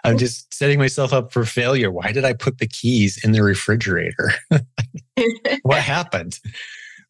[0.03, 1.91] I'm just setting myself up for failure.
[1.91, 4.33] Why did I put the keys in the refrigerator?
[5.63, 6.41] what happened?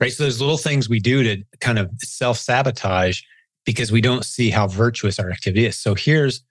[0.00, 0.12] Right.
[0.12, 3.20] So there's little things we do to kind of self sabotage
[3.64, 5.78] because we don't see how virtuous our activity is.
[5.78, 6.42] So here's,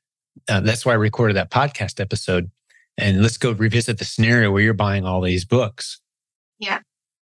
[0.47, 2.49] uh, that's why I recorded that podcast episode.
[2.97, 5.99] And let's go revisit the scenario where you're buying all these books
[6.63, 6.80] yeah.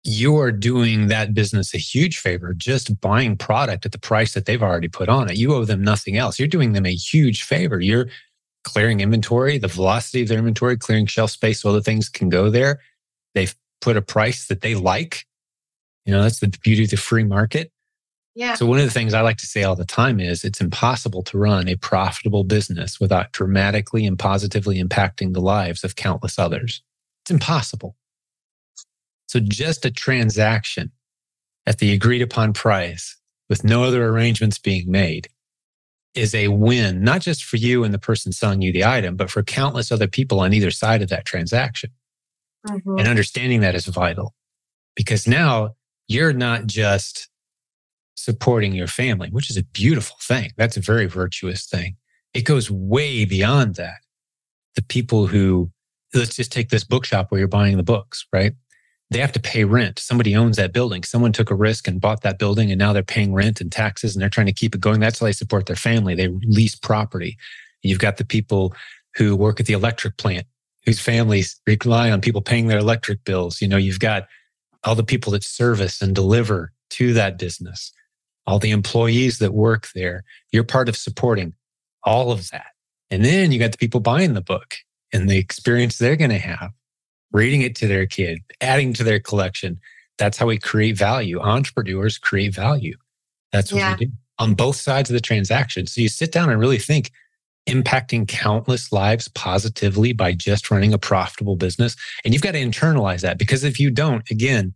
[0.07, 4.45] You are doing that business a huge favor just buying product at the price that
[4.45, 5.37] they've already put on it.
[5.37, 6.39] You owe them nothing else.
[6.39, 7.81] You're doing them a huge favor.
[7.81, 8.09] You're
[8.65, 12.51] clearing inventory, the velocity of their inventory, clearing shelf space so other things can go
[12.51, 12.81] there.
[13.35, 15.25] They've put a price that they like.
[16.05, 17.71] You know, that's the beauty of the free market.
[18.35, 18.55] Yeah.
[18.55, 21.23] So one of the things I like to say all the time is it's impossible
[21.25, 26.83] to run a profitable business without dramatically and positively impacting the lives of countless others.
[27.23, 27.97] It's impossible.
[29.27, 30.93] So just a transaction
[31.67, 33.17] at the agreed upon price
[33.49, 35.29] with no other arrangements being made
[36.15, 39.31] is a win, not just for you and the person selling you the item, but
[39.31, 41.91] for countless other people on either side of that transaction.
[42.67, 42.99] Mm-hmm.
[42.99, 44.35] And understanding that is vital
[44.95, 45.75] because now
[46.09, 47.29] you're not just
[48.15, 50.53] supporting your family, which is a beautiful thing.
[50.57, 51.97] That's a very virtuous thing.
[52.33, 53.99] It goes way beyond that.
[54.77, 55.71] The people who,
[56.15, 58.55] let's just take this bookshop where you're buying the books, right?
[59.11, 59.99] They have to pay rent.
[59.99, 61.05] Somebody owns that building.
[61.05, 64.15] Someone took a risk and bought that building and now they're paying rent and taxes
[64.15, 65.01] and they're trying to keep it going.
[65.01, 66.15] That's how they support their family.
[66.15, 67.37] They lease property.
[67.83, 68.75] You've got the people
[69.17, 70.47] who work at the electric plant
[70.85, 73.61] whose families rely on people paying their electric bills.
[73.61, 74.27] You know, you've got
[74.85, 77.93] all the people that service and deliver to that business,
[78.47, 80.25] all the employees that work there.
[80.53, 81.55] You're part of supporting
[82.03, 82.67] all of that.
[83.11, 84.75] And then you got the people buying the book
[85.13, 86.73] and the experience they're going to have,
[87.35, 89.79] reading it to their kid, adding to their collection.
[90.17, 91.41] That's how we create value.
[91.41, 92.97] Entrepreneurs create value.
[93.53, 93.97] That's what yeah.
[93.99, 95.87] we do on both sides of the transaction.
[95.87, 97.11] So you sit down and really think
[97.69, 101.97] impacting countless lives positively by just running a profitable business.
[102.25, 104.75] And you've got to internalize that because if you don't, again,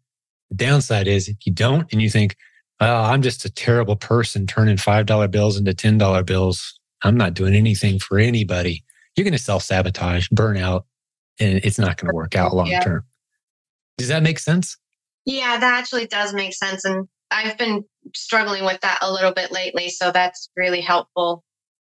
[0.50, 2.36] the downside is if you don't and you think,
[2.80, 6.78] oh, I'm just a terrible person turning $5 bills into $10 bills.
[7.02, 8.84] I'm not doing anything for anybody.
[9.14, 10.86] You're going to self sabotage, burn out,
[11.40, 13.04] and it's not going to work out long term.
[13.04, 13.98] Yeah.
[13.98, 14.76] Does that make sense?
[15.24, 16.84] Yeah, that actually does make sense.
[16.84, 19.90] And I've been struggling with that a little bit lately.
[19.90, 21.44] So that's really helpful.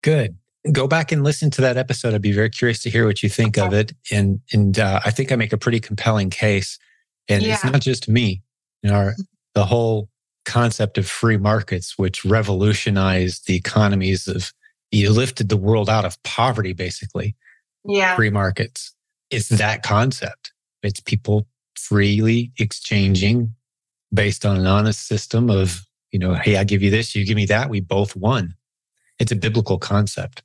[0.04, 0.36] Good
[0.72, 2.14] go back and listen to that episode.
[2.14, 3.94] I'd be very curious to hear what you think of it.
[4.12, 6.80] And and uh, I think I make a pretty compelling case.
[7.28, 7.54] And yeah.
[7.54, 8.42] it's not just me.
[8.84, 9.14] You know, our,
[9.54, 10.10] the whole
[10.46, 14.54] concept of free markets, which revolutionized the economies of
[14.92, 17.36] you lifted the world out of poverty, basically.
[17.84, 18.16] Yeah.
[18.16, 18.95] Free markets.
[19.36, 20.54] It's that concept.
[20.82, 23.54] It's people freely exchanging
[24.14, 27.36] based on an honest system of, you know, hey, I give you this, you give
[27.36, 28.54] me that, we both won.
[29.20, 30.42] It's a biblical concept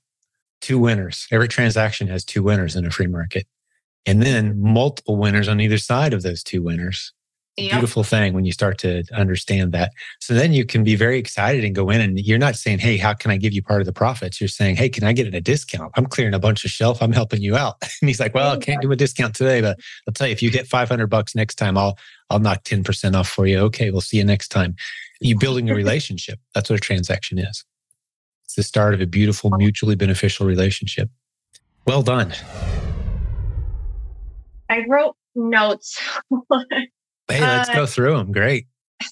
[0.61, 1.27] two winners.
[1.31, 3.47] Every transaction has two winners in a free market.
[4.07, 7.13] And then multiple winners on either side of those two winners.
[7.57, 7.73] Yep.
[7.73, 9.93] Beautiful thing when you start to understand that.
[10.21, 12.97] So then you can be very excited and go in and you're not saying, Hey,
[12.97, 14.41] how can I give you part of the profits?
[14.41, 15.93] You're saying, Hey, can I get it a discount?
[15.97, 17.03] I'm clearing a bunch of shelf.
[17.03, 17.77] I'm helping you out.
[18.01, 20.43] And he's like, Well, I can't do a discount today, but I'll tell you, if
[20.43, 21.99] you get 500 bucks next time, I'll,
[22.31, 23.59] I'll knock 10% off for you.
[23.59, 23.91] Okay.
[23.91, 24.75] We'll see you next time.
[25.21, 26.39] You building a relationship.
[26.55, 27.65] That's what a transaction is.
[28.45, 31.11] It's the start of a beautiful, mutually beneficial relationship.
[31.87, 32.33] Well done.
[34.71, 36.01] I wrote notes.
[37.33, 38.33] hey, let's uh, go through them.
[38.33, 38.67] Great.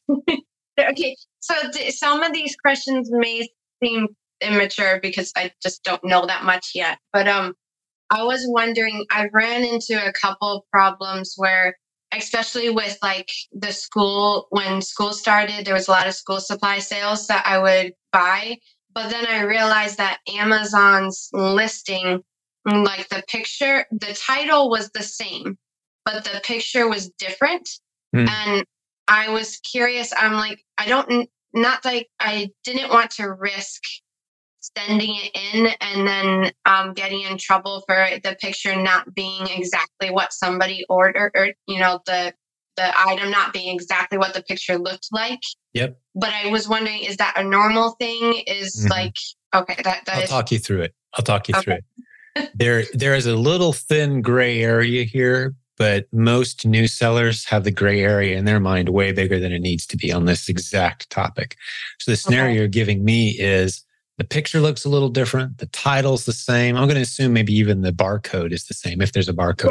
[0.81, 1.16] okay.
[1.40, 3.48] So th- some of these questions may
[3.83, 4.09] seem
[4.40, 6.98] immature because I just don't know that much yet.
[7.12, 7.54] But um,
[8.11, 11.76] I was wondering, I ran into a couple of problems where,
[12.12, 16.78] especially with like the school, when school started, there was a lot of school supply
[16.78, 18.59] sales that I would buy.
[18.94, 22.22] But then I realized that Amazon's listing,
[22.64, 25.59] like the picture, the title was the same,
[26.04, 27.68] but the picture was different.
[28.14, 28.28] Mm.
[28.28, 28.64] And
[29.06, 30.12] I was curious.
[30.16, 33.82] I'm like, I don't, not like I didn't want to risk
[34.76, 40.10] sending it in and then um, getting in trouble for the picture not being exactly
[40.10, 42.32] what somebody ordered or you know the
[42.76, 45.40] the item not being exactly what the picture looked like.
[45.72, 45.98] Yep.
[46.14, 48.42] But I was wondering, is that a normal thing?
[48.46, 48.90] Is mm-hmm.
[48.90, 49.16] like
[49.54, 50.30] okay, that, that I'll is...
[50.30, 50.94] talk you through it.
[51.14, 51.62] I'll talk you okay.
[51.62, 51.74] through
[52.36, 52.50] it.
[52.54, 57.70] there there is a little thin gray area here, but most new sellers have the
[57.70, 61.08] gray area in their mind way bigger than it needs to be on this exact
[61.10, 61.56] topic.
[61.98, 62.58] So the scenario okay.
[62.58, 63.84] you're giving me is
[64.18, 65.58] the picture looks a little different.
[65.58, 66.76] The title's the same.
[66.76, 69.70] I'm going to assume maybe even the barcode is the same if there's a barcode.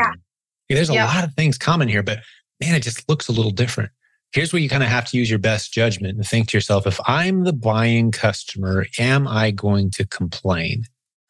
[0.69, 0.75] Yeah.
[0.75, 1.05] There's a yeah.
[1.05, 2.19] lot of things common here, but
[2.61, 3.91] man, it just looks a little different.
[4.33, 6.85] Here's where you kind of have to use your best judgment and think to yourself,
[6.85, 10.83] if I'm the buying customer, am I going to complain?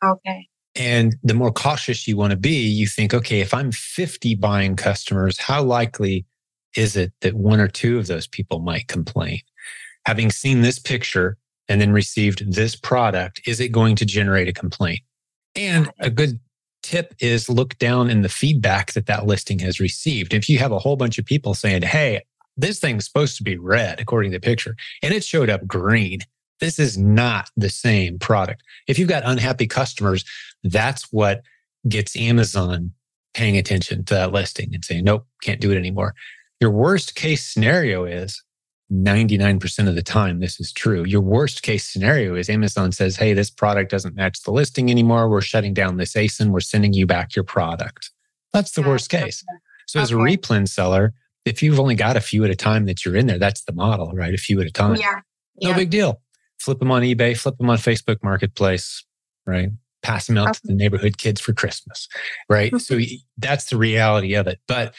[0.03, 0.47] Okay.
[0.77, 4.75] And the more cautious you want to be, you think, okay, if I'm 50 buying
[4.75, 6.25] customers, how likely
[6.75, 9.39] is it that one or two of those people might complain?
[10.05, 11.37] Having seen this picture
[11.67, 14.99] and then received this product, is it going to generate a complaint?
[15.55, 16.39] And a good
[16.83, 20.33] tip is look down in the feedback that that listing has received.
[20.33, 22.21] If you have a whole bunch of people saying, Hey,
[22.55, 26.19] this thing's supposed to be red according to the picture and it showed up green.
[26.59, 28.63] This is not the same product.
[28.87, 30.25] If you've got unhappy customers,
[30.63, 31.41] that's what
[31.87, 32.91] gets Amazon
[33.33, 36.15] paying attention to that listing and saying, nope, can't do it anymore.
[36.59, 38.41] Your worst case scenario is
[38.91, 41.03] 99% of the time, this is true.
[41.05, 45.29] Your worst case scenario is Amazon says, Hey, this product doesn't match the listing anymore.
[45.29, 46.51] We're shutting down this ASIN.
[46.51, 48.11] We're sending you back your product.
[48.53, 49.43] That's the worst case.
[49.87, 50.03] So, okay.
[50.03, 51.13] as a replen seller,
[51.45, 53.73] if you've only got a few at a time that you're in there, that's the
[53.73, 54.33] model, right?
[54.33, 54.95] A few at a time.
[54.95, 55.19] Yeah.
[55.61, 56.21] No big deal.
[56.59, 59.05] Flip them on eBay, flip them on Facebook Marketplace,
[59.45, 59.69] right?
[60.03, 62.07] Pass them out to the neighborhood kids for Christmas,
[62.49, 62.79] right?
[62.81, 62.99] so
[63.37, 64.59] that's the reality of it.
[64.67, 64.93] But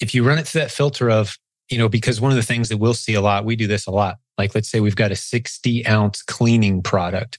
[0.00, 1.36] if you run it through that filter of
[1.72, 3.86] you know, because one of the things that we'll see a lot, we do this
[3.86, 4.18] a lot.
[4.36, 7.38] Like, let's say we've got a 60 ounce cleaning product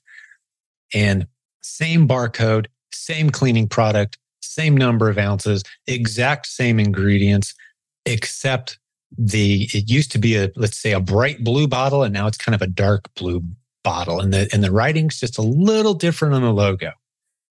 [0.93, 1.27] and
[1.61, 7.53] same barcode, same cleaning product, same number of ounces, exact same ingredients,
[8.05, 8.79] except
[9.15, 12.37] the it used to be a let's say a bright blue bottle and now it's
[12.37, 13.43] kind of a dark blue
[13.83, 16.91] bottle and the and the writing's just a little different on the logo.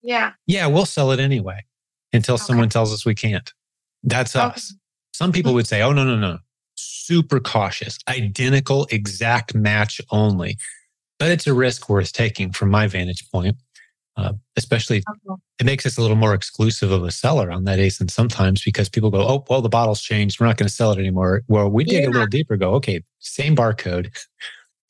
[0.02, 0.32] Yeah.
[0.46, 1.64] Yeah, we'll sell it anyway
[2.12, 2.44] until okay.
[2.44, 3.52] someone tells us we can't.
[4.02, 4.46] That's okay.
[4.46, 4.74] us.
[5.14, 6.38] Some people would say, "Oh no, no, no.
[6.74, 7.98] Super cautious.
[8.08, 10.56] Identical exact match only."
[11.18, 13.56] But it's a risk worth taking from my vantage point.
[14.14, 15.40] Uh, especially okay.
[15.58, 18.90] it makes us a little more exclusive of a seller on that ASIN sometimes because
[18.90, 20.38] people go, oh, well, the bottle's changed.
[20.38, 21.44] We're not going to sell it anymore.
[21.48, 22.08] Well, we dig yeah.
[22.08, 24.14] a little deeper, go, okay, same barcode,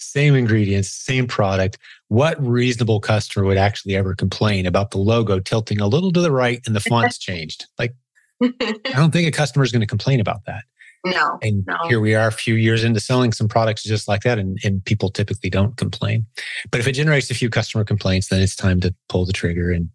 [0.03, 1.79] same ingredients, same product.
[2.09, 6.33] What reasonable customer would actually ever complain about the logo tilting a little to the
[6.33, 7.67] right and the font's changed?
[7.79, 7.95] Like,
[8.43, 10.65] I don't think a customer is going to complain about that.
[11.05, 11.39] No.
[11.43, 11.77] And no.
[11.89, 14.85] here we are a few years into selling some products just like that, and, and
[14.85, 16.27] people typically don't complain.
[16.71, 19.73] But if it generates a few customer complaints, then it's time to pull the trigger
[19.73, 19.91] and,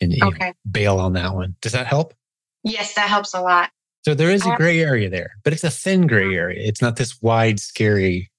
[0.00, 0.48] and okay.
[0.48, 1.56] know, bail on that one.
[1.60, 2.14] Does that help?
[2.64, 3.70] Yes, that helps a lot.
[4.04, 6.64] So there is a gray area there, but it's a thin gray area.
[6.64, 8.30] It's not this wide, scary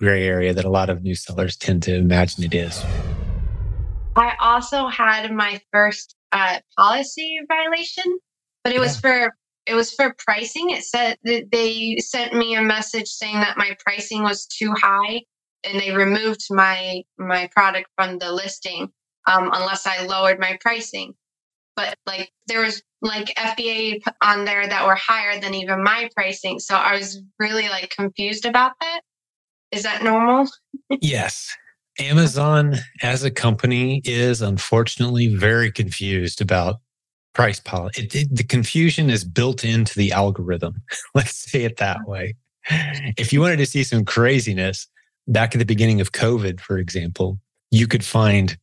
[0.00, 2.82] gray area that a lot of new sellers tend to imagine it is.
[4.16, 8.18] I also had my first uh, policy violation,
[8.64, 8.80] but it yeah.
[8.80, 9.34] was for
[9.66, 10.70] it was for pricing.
[10.70, 15.22] It said that they sent me a message saying that my pricing was too high,
[15.64, 18.88] and they removed my my product from the listing
[19.26, 21.14] um, unless I lowered my pricing.
[21.76, 26.58] But like there was like FBA on there that were higher than even my pricing,
[26.58, 29.02] so I was really like confused about that.
[29.72, 30.48] Is that normal?
[31.00, 31.56] yes.
[31.98, 36.76] Amazon as a company is unfortunately very confused about
[37.34, 38.02] price policy.
[38.02, 40.82] It, it, the confusion is built into the algorithm.
[41.14, 42.36] Let's say it that way.
[43.16, 44.86] If you wanted to see some craziness
[45.28, 47.38] back at the beginning of COVID, for example,
[47.70, 48.56] you could find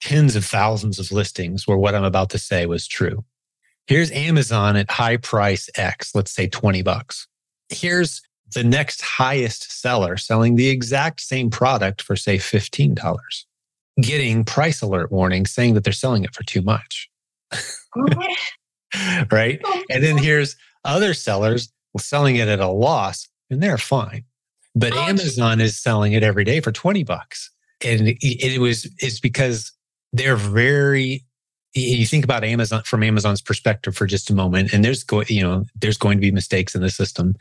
[0.00, 3.24] tens of thousands of listings where what I'm about to say was true.
[3.86, 7.26] Here's Amazon at high price X, let's say 20 bucks.
[7.70, 8.20] Here's
[8.54, 12.96] the next highest seller selling the exact same product for say $15,
[14.00, 17.08] getting price alert warnings saying that they're selling it for too much.
[19.30, 19.60] right?
[19.90, 24.24] And then here's other sellers selling it at a loss and they're fine.
[24.74, 27.50] But oh, Amazon is selling it every day for 20 bucks.
[27.84, 29.72] And it was, it's because
[30.12, 31.24] they're very,
[31.80, 35.42] you think about Amazon from Amazon's perspective for just a moment, and there's going, you
[35.42, 37.34] know, there's going to be mistakes in the system.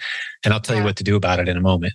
[0.44, 0.82] And I'll tell yeah.
[0.82, 1.94] you what to do about it in a moment.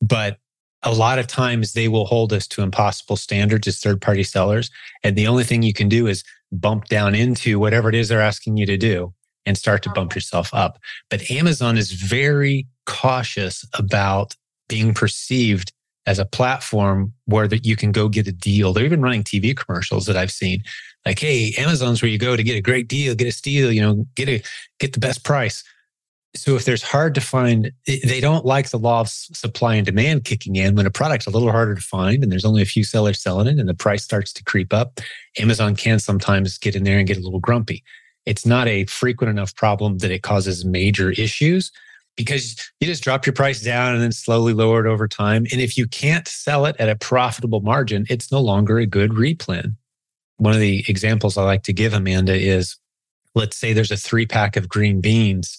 [0.00, 0.38] But
[0.82, 4.70] a lot of times they will hold us to impossible standards as third party sellers.
[5.02, 8.20] And the only thing you can do is bump down into whatever it is they're
[8.20, 9.12] asking you to do
[9.46, 10.18] and start to bump uh-huh.
[10.18, 10.78] yourself up.
[11.10, 14.36] But Amazon is very cautious about
[14.68, 15.72] being perceived
[16.06, 18.72] as a platform where that you can go get a deal.
[18.72, 20.62] They're even running TV commercials that I've seen.
[21.06, 23.82] Like, hey, Amazon's where you go to get a great deal, get a steal, you
[23.82, 24.42] know, get a
[24.78, 25.62] get the best price.
[26.36, 30.24] So if there's hard to find, they don't like the law of supply and demand
[30.24, 32.82] kicking in when a product's a little harder to find and there's only a few
[32.82, 35.00] sellers selling it and the price starts to creep up.
[35.38, 37.84] Amazon can sometimes get in there and get a little grumpy.
[38.26, 41.70] It's not a frequent enough problem that it causes major issues
[42.16, 45.46] because you just drop your price down and then slowly lower it over time.
[45.52, 49.12] And if you can't sell it at a profitable margin, it's no longer a good
[49.12, 49.76] replen.
[50.36, 52.76] One of the examples I like to give Amanda is
[53.34, 55.58] let's say there's a three pack of green beans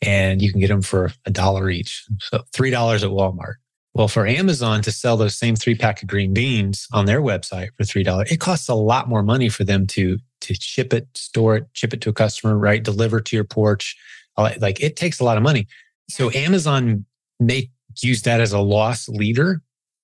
[0.00, 2.04] and you can get them for a dollar each.
[2.18, 3.54] So $3 at Walmart.
[3.94, 7.68] Well, for Amazon to sell those same three pack of green beans on their website
[7.76, 11.56] for $3, it costs a lot more money for them to, to ship it, store
[11.56, 12.82] it, ship it to a customer, right?
[12.82, 13.96] Deliver to your porch.
[14.36, 15.68] Like it takes a lot of money.
[16.08, 17.04] So Amazon
[17.38, 19.60] may use that as a loss leader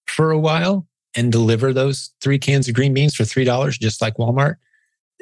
[0.06, 0.86] for a while
[1.18, 4.54] and deliver those three cans of green beans for $3, just like Walmart.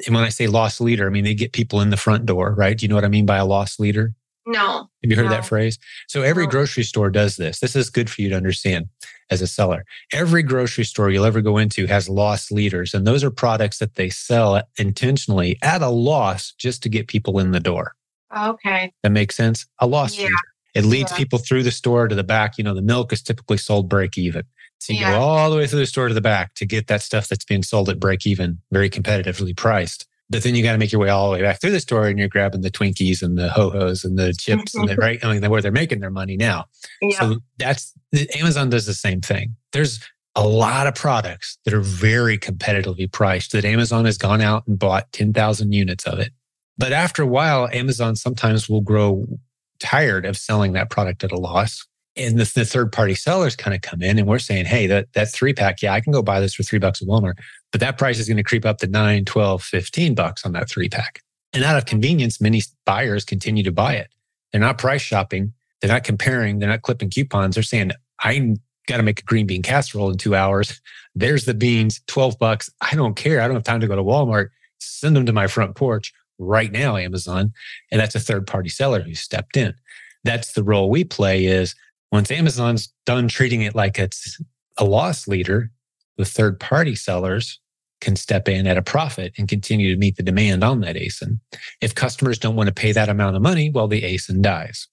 [0.05, 2.53] And when I say loss leader, I mean, they get people in the front door,
[2.53, 2.77] right?
[2.77, 4.13] Do you know what I mean by a loss leader?
[4.45, 4.89] No.
[5.01, 5.31] Have you heard no.
[5.31, 5.79] that phrase?
[6.07, 6.51] So every no.
[6.51, 7.59] grocery store does this.
[7.59, 8.89] This is good for you to understand
[9.31, 9.85] as a seller.
[10.13, 13.95] Every grocery store you'll ever go into has loss leaders, and those are products that
[13.95, 17.95] they sell intentionally at a loss just to get people in the door.
[18.37, 18.93] Okay.
[19.01, 19.65] That makes sense?
[19.79, 20.25] A loss yeah.
[20.25, 20.35] leader.
[20.75, 21.17] It leads yeah.
[21.17, 22.59] people through the store to the back.
[22.59, 24.43] You know, the milk is typically sold break even.
[24.79, 25.11] So you yeah.
[25.11, 27.45] go all the way through the store to the back to get that stuff that's
[27.45, 30.07] being sold at break even, very competitively priced.
[30.29, 32.07] But then you got to make your way all the way back through the store
[32.07, 35.01] and you're grabbing the Twinkies and the ho hos and the chips and the mm-hmm.
[35.01, 35.23] right.
[35.23, 36.65] I mean, where they're making their money now.
[37.01, 37.19] Yeah.
[37.19, 37.93] So that's
[38.35, 39.55] Amazon does the same thing.
[39.71, 39.99] There's
[40.35, 44.77] a lot of products that are very competitively priced that Amazon has gone out and
[44.77, 46.31] bought 10,000 units of it.
[46.77, 49.25] But after a while, Amazon sometimes will grow
[49.79, 53.75] tired of selling that product at a loss And the, the third party sellers kind
[53.75, 56.21] of come in and we're saying, hey, that, that three pack, yeah, I can go
[56.21, 57.37] buy this for three bucks at Walmart,
[57.71, 60.69] but that price is going to creep up to nine, 12, 15 bucks on that
[60.69, 61.21] three pack.
[61.53, 64.09] And out of convenience, many buyers continue to buy it.
[64.51, 65.53] They're not price shopping.
[65.81, 66.59] They're not comparing.
[66.59, 67.55] They're not clipping coupons.
[67.55, 68.55] They're saying, I
[68.87, 70.81] got to make a green bean casserole in two hours.
[71.13, 72.69] There's the beans, 12 bucks.
[72.81, 73.41] I don't care.
[73.41, 74.49] I don't have time to go to Walmart.
[74.79, 77.53] Send them to my front porch right now, Amazon.
[77.91, 79.73] And that's a third party seller who stepped in.
[80.23, 81.75] That's the role we play is
[82.11, 84.39] once Amazon's done treating it like it's
[84.77, 85.71] a loss leader,
[86.17, 87.59] the third party sellers
[87.99, 91.39] can step in at a profit and continue to meet the demand on that ASIN.
[91.81, 94.87] If customers don't want to pay that amount of money, well, the ASIN dies.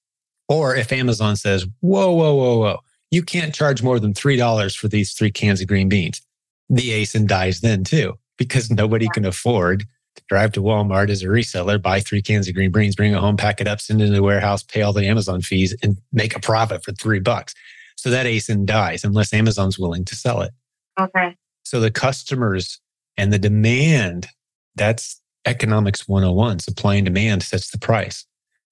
[0.48, 2.78] Or if Amazon says, whoa, whoa, whoa, whoa,
[3.10, 6.22] you can't charge more than $3 for these three cans of green beans,
[6.68, 9.84] the ASIN dies then too, because nobody can afford
[10.28, 13.36] drive to Walmart as a reseller, buy three cans of green beans, bring it home,
[13.36, 16.36] pack it up, send it to the warehouse, pay all the Amazon fees, and make
[16.36, 17.54] a profit for three bucks.
[17.96, 20.52] So that ASIN dies unless Amazon's willing to sell it.
[20.98, 21.36] Okay.
[21.62, 22.80] So the customers
[23.16, 24.28] and the demand,
[24.74, 26.60] that's economics 101.
[26.60, 28.26] Supply and demand sets the price.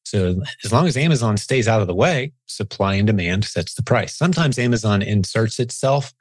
[0.05, 3.83] So as long as Amazon stays out of the way, supply and demand sets the
[3.83, 4.15] price.
[4.15, 6.13] Sometimes Amazon inserts itself.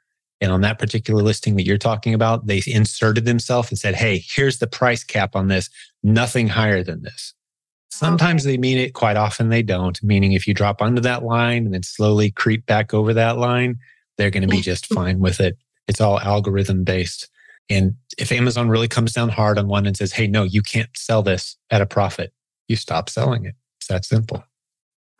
[0.42, 4.24] And on that particular listing that you're talking about, they inserted themselves and said, Hey,
[4.26, 5.70] here's the price cap on this,
[6.02, 7.32] nothing higher than this.
[7.32, 8.52] Oh, Sometimes okay.
[8.52, 10.02] they mean it, quite often they don't.
[10.02, 13.78] Meaning, if you drop under that line and then slowly creep back over that line,
[14.18, 15.56] they're going to be just fine with it.
[15.86, 17.30] It's all algorithm based.
[17.70, 20.90] And if Amazon really comes down hard on one and says, Hey, no, you can't
[20.96, 22.32] sell this at a profit,
[22.66, 23.54] you stop selling it.
[23.78, 24.42] It's that simple.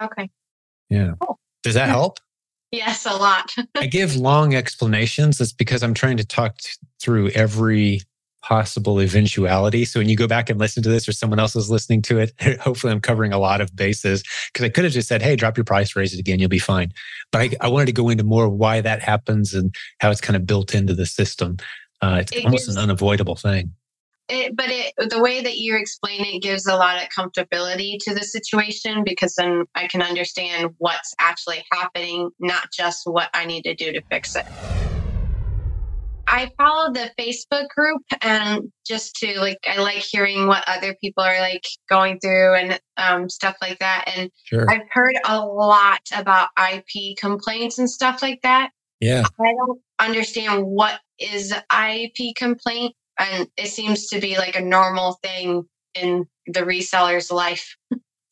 [0.02, 0.28] Okay.
[0.90, 1.12] Yeah.
[1.20, 1.38] Cool.
[1.62, 2.18] Does that help?
[2.72, 3.54] Yes, a lot.
[3.76, 5.38] I give long explanations.
[5.38, 6.70] That's because I'm trying to talk t-
[7.00, 8.00] through every
[8.42, 9.84] possible eventuality.
[9.84, 12.18] So when you go back and listen to this or someone else is listening to
[12.18, 15.36] it, hopefully I'm covering a lot of bases because I could have just said, Hey,
[15.36, 16.38] drop your price, raise it again.
[16.38, 16.92] You'll be fine.
[17.30, 20.36] But I, I wanted to go into more why that happens and how it's kind
[20.36, 21.58] of built into the system.
[22.00, 23.72] Uh, it's it almost gives, an unavoidable thing.
[24.32, 28.14] It, but it, the way that you explain it gives a lot of comfortability to
[28.14, 33.64] the situation because then I can understand what's actually happening, not just what I need
[33.64, 34.46] to do to fix it.
[36.26, 41.22] I follow the Facebook group and just to like, I like hearing what other people
[41.22, 44.04] are like going through and um, stuff like that.
[44.16, 44.64] And sure.
[44.70, 48.70] I've heard a lot about IP complaints and stuff like that.
[48.98, 49.24] Yeah.
[49.38, 55.18] I don't understand what is IP complaint and it seems to be like a normal
[55.22, 57.76] thing in the reseller's life.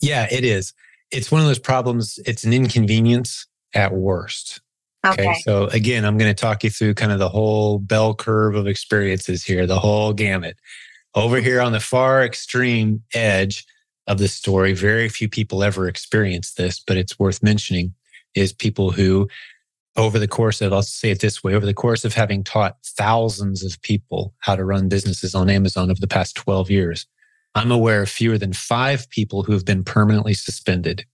[0.00, 0.72] yeah, it is.
[1.10, 2.18] It's one of those problems.
[2.26, 4.60] It's an inconvenience at worst.
[5.06, 5.30] Okay.
[5.30, 5.40] okay.
[5.40, 8.66] So again, I'm going to talk you through kind of the whole bell curve of
[8.66, 10.56] experiences here, the whole gamut.
[11.14, 13.64] Over here on the far extreme edge
[14.06, 17.94] of the story, very few people ever experience this, but it's worth mentioning
[18.34, 19.28] is people who
[19.96, 22.78] over the course of, I'll say it this way, over the course of having taught
[22.84, 27.06] thousands of people how to run businesses on Amazon over the past 12 years,
[27.54, 31.04] I'm aware of fewer than five people who have been permanently suspended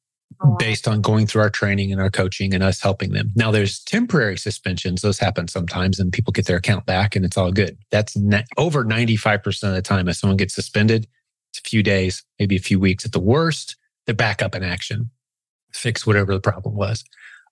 [0.42, 3.30] oh, based on going through our training and our coaching and us helping them.
[3.34, 5.00] Now, there's temporary suspensions.
[5.00, 7.78] Those happen sometimes and people get their account back and it's all good.
[7.90, 8.16] That's
[8.58, 10.08] over 95% of the time.
[10.08, 11.06] If someone gets suspended,
[11.50, 14.62] it's a few days, maybe a few weeks at the worst, they're back up in
[14.62, 15.10] action,
[15.72, 17.02] fix whatever the problem was.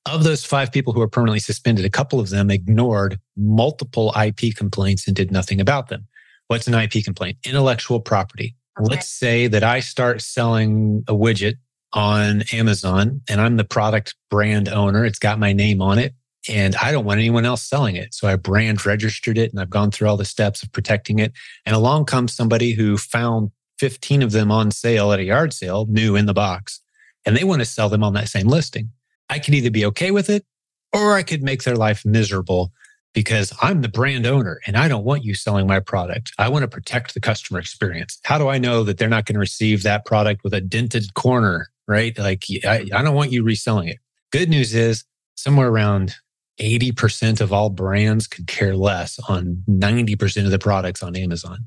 [0.07, 4.55] Of those five people who were permanently suspended, a couple of them ignored multiple IP
[4.55, 6.07] complaints and did nothing about them.
[6.49, 7.39] What's an IP complaint?
[7.45, 8.55] Intellectual property.
[8.79, 8.89] Okay.
[8.91, 11.55] Let's say that I start selling a widget
[11.95, 15.07] on Amazon and I'm the product brand owner.
[15.07, 16.15] It's got my name on it
[16.49, 18.13] and I don't want anyone else selling it.
[18.13, 21.33] So I brand registered it and I've gone through all the steps of protecting it.
[21.65, 25.87] And along comes somebody who found 15 of them on sale at a yard sale,
[25.89, 26.81] new in the box,
[27.25, 28.91] and they want to sell them on that same listing.
[29.35, 30.47] I could either be okay with it
[30.93, 32.71] or I could make their life miserable
[33.15, 36.33] because I'm the brand owner and I don't want you selling my product.
[36.39, 38.21] I want to protect the customer experience.
[38.23, 41.15] How do I know that they're not going to receive that product with a dented
[41.15, 42.17] corner, right?
[42.17, 43.99] Like, I, I don't want you reselling it.
[44.31, 45.03] Good news is
[45.35, 46.15] somewhere around
[46.61, 51.65] 80% of all brands could care less on 90% of the products on Amazon.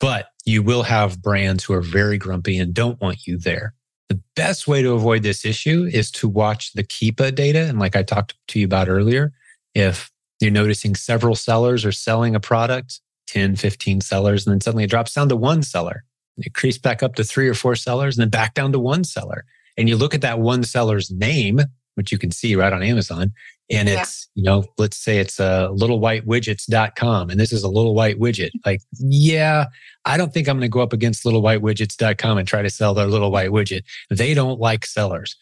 [0.00, 3.74] But you will have brands who are very grumpy and don't want you there.
[4.12, 7.60] The best way to avoid this issue is to watch the Keepa data.
[7.60, 9.32] And like I talked to you about earlier,
[9.74, 14.84] if you're noticing several sellers are selling a product, 10, 15 sellers, and then suddenly
[14.84, 16.04] it drops down to one seller.
[16.36, 19.02] It creeps back up to three or four sellers and then back down to one
[19.02, 19.46] seller.
[19.78, 21.62] And you look at that one seller's name,
[21.94, 23.32] which you can see right on Amazon,
[23.70, 24.40] and it's yeah.
[24.40, 28.50] you know let's say it's a uh, littlewhitewidgets.com and this is a little white widget
[28.66, 29.66] like yeah
[30.04, 33.06] i don't think i'm going to go up against littlewhitewidgets.com and try to sell their
[33.06, 35.36] little white widget they don't like sellers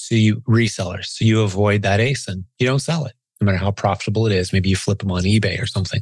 [0.00, 2.44] So you resellers, so you avoid that ASIN.
[2.58, 4.52] You don't sell it, no matter how profitable it is.
[4.52, 6.00] Maybe you flip them on eBay or something.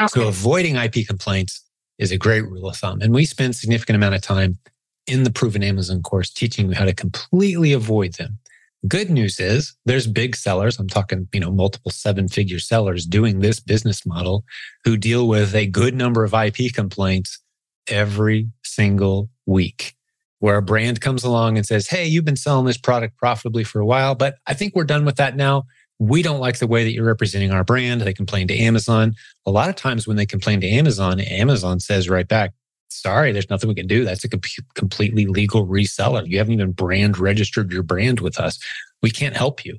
[0.00, 0.08] Okay.
[0.08, 1.62] So avoiding IP complaints
[1.98, 3.00] is a great rule of thumb.
[3.02, 4.58] And we spend significant amount of time
[5.06, 8.38] in the proven Amazon course teaching you how to completely avoid them.
[8.86, 10.78] Good news is there's big sellers.
[10.78, 14.44] I'm talking, you know, multiple seven figure sellers doing this business model
[14.84, 17.40] who deal with a good number of IP complaints
[17.88, 19.94] every single week
[20.40, 23.80] where a brand comes along and says, Hey, you've been selling this product profitably for
[23.80, 25.64] a while, but I think we're done with that now.
[25.98, 28.02] We don't like the way that you're representing our brand.
[28.02, 29.14] They complain to Amazon.
[29.46, 32.52] A lot of times when they complain to Amazon, Amazon says right back,
[32.88, 34.04] sorry, there's nothing we can do.
[34.04, 34.40] That's a com-
[34.74, 36.26] completely legal reseller.
[36.26, 38.58] You haven't even brand registered your brand with us.
[39.02, 39.78] We can't help you.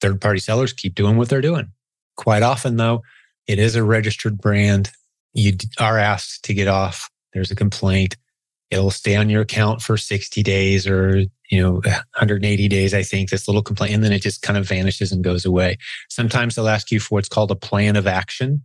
[0.00, 1.72] Third party sellers keep doing what they're doing.
[2.16, 3.02] Quite often, though,
[3.46, 4.90] it is a registered brand.
[5.32, 7.10] You are asked to get off.
[7.32, 8.16] There's a complaint.
[8.70, 11.18] It'll stay on your account for 60 days or,
[11.50, 13.94] you know, 180 days, I think, this little complaint.
[13.94, 15.76] And then it just kind of vanishes and goes away.
[16.08, 18.62] Sometimes they'll ask you for what's called a plan of action.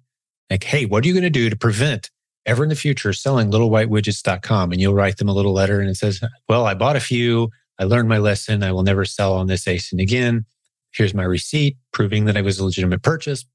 [0.50, 2.10] Like, hey, what are you going to do to prevent
[2.46, 5.96] ever in the future selling littlewhitewidgets.com and you'll write them a little letter and it
[5.96, 7.50] says, well, I bought a few.
[7.80, 8.64] I learned my lesson.
[8.64, 10.46] I will never sell on this ASIN again.
[10.92, 13.46] Here's my receipt proving that it was a legitimate purchase,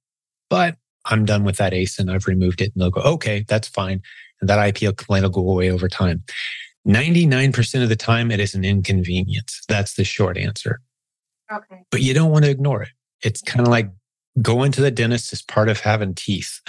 [0.48, 2.12] but I'm done with that ASIN.
[2.12, 2.72] I've removed it.
[2.74, 4.02] And they'll go, okay, that's fine.
[4.40, 6.24] And that IP complaint will go away over time.
[6.86, 9.62] 99% of the time, it is an inconvenience.
[9.68, 10.80] That's the short answer.
[11.52, 11.82] Okay.
[11.90, 12.90] But you don't want to ignore it.
[13.22, 13.90] It's kind of like
[14.40, 16.60] going to the dentist is part of having teeth.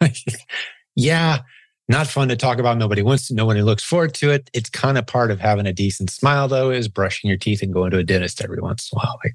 [0.96, 1.40] yeah,
[1.88, 2.78] not fun to talk about.
[2.78, 4.50] Nobody wants to, nobody looks forward to it.
[4.52, 7.72] It's kind of part of having a decent smile, though, is brushing your teeth and
[7.72, 9.18] going to a dentist every once in a while.
[9.24, 9.34] Like,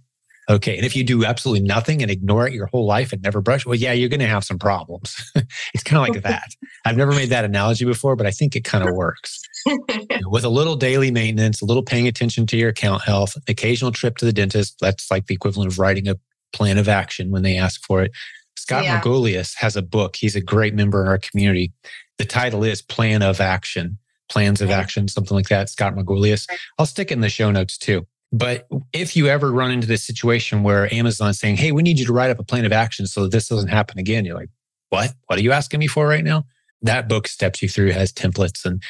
[0.49, 0.77] okay.
[0.77, 3.65] And if you do absolutely nothing and ignore it your whole life and never brush,
[3.65, 5.15] well, yeah, you're going to have some problems.
[5.73, 6.47] it's kind of like that.
[6.85, 9.41] I've never made that analogy before, but I think it kind of works.
[9.65, 9.77] you
[10.09, 13.91] know, with a little daily maintenance, a little paying attention to your account health, occasional
[13.91, 16.15] trip to the dentist, that's like the equivalent of writing a
[16.53, 18.11] plan of action when they ask for it.
[18.55, 18.99] Scott yeah.
[18.99, 20.15] Margolius has a book.
[20.15, 21.71] He's a great member in our community.
[22.17, 23.97] The title is Plan of Action,
[24.29, 25.69] Plans of Action, something like that.
[25.69, 26.47] Scott Margolius.
[26.77, 28.05] I'll stick it in the show notes too.
[28.31, 32.05] But if you ever run into this situation where Amazon's saying, Hey, we need you
[32.05, 34.49] to write up a plan of action so that this doesn't happen again, you're like,
[34.89, 35.13] What?
[35.27, 36.45] What are you asking me for right now?
[36.81, 38.83] That book steps you through, has templates and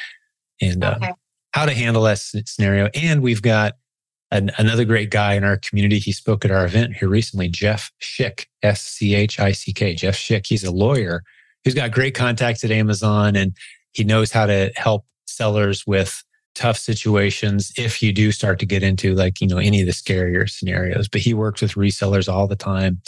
[0.60, 1.12] and uh, okay.
[1.52, 2.88] how to handle that scenario.
[2.94, 3.74] And we've got
[4.30, 5.98] an, another great guy in our community.
[5.98, 9.94] He spoke at our event here recently, Jeff Schick, S C H I C K.
[9.94, 10.46] Jeff Schick.
[10.46, 11.22] He's a lawyer
[11.68, 13.54] who's got great contacts at Amazon and
[13.92, 18.82] he knows how to help sellers with tough situations if you do start to get
[18.82, 21.08] into like, you know, any of the scarier scenarios.
[21.08, 23.02] But he works with resellers all the time,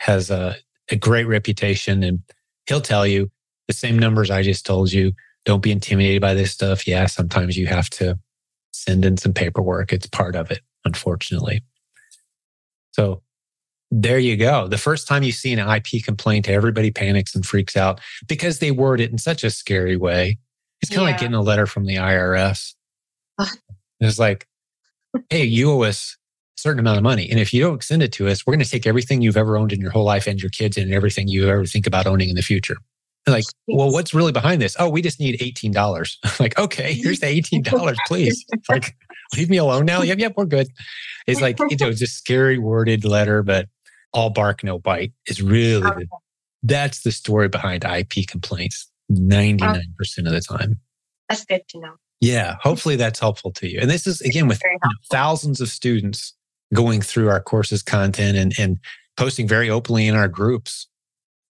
[0.00, 0.54] has a,
[0.90, 2.18] a great reputation, and
[2.66, 3.30] he'll tell you
[3.68, 5.12] the same numbers I just told you.
[5.46, 6.86] Don't be intimidated by this stuff.
[6.86, 8.18] Yeah, sometimes you have to
[8.72, 9.94] send in some paperwork.
[9.94, 11.62] It's part of it, unfortunately.
[12.92, 13.22] So
[13.90, 14.66] there you go.
[14.66, 18.70] The first time you see an IP complaint, everybody panics and freaks out because they
[18.70, 20.38] word it in such a scary way.
[20.82, 21.12] It's kind of yeah.
[21.12, 22.74] like getting a letter from the IRS.
[23.38, 23.46] Uh.
[24.00, 24.46] it's like,
[25.30, 26.16] hey, you owe us
[26.56, 27.30] a certain amount of money.
[27.30, 29.56] And if you don't send it to us, we're going to take everything you've ever
[29.56, 32.28] owned in your whole life and your kids and everything you ever think about owning
[32.28, 32.76] in the future.
[33.26, 34.76] like, well, what's really behind this?
[34.78, 36.16] Oh, we just need $18.
[36.40, 38.44] like, okay, here's the $18, please.
[38.68, 38.96] like,
[39.36, 40.02] leave me alone now.
[40.02, 40.68] Yep, yep, we're good.
[41.26, 43.68] It's like, you know, just scary worded letter, but
[44.14, 46.00] all bark, no bite is really okay.
[46.00, 46.08] the,
[46.62, 49.84] that's the story behind IP complaints 99%
[50.18, 50.78] of the time.
[51.28, 51.94] That's good to know.
[52.20, 53.80] Yeah, hopefully that's helpful to you.
[53.80, 56.32] And this is again with you know, thousands of students
[56.72, 58.78] going through our courses content and, and
[59.16, 60.88] posting very openly in our groups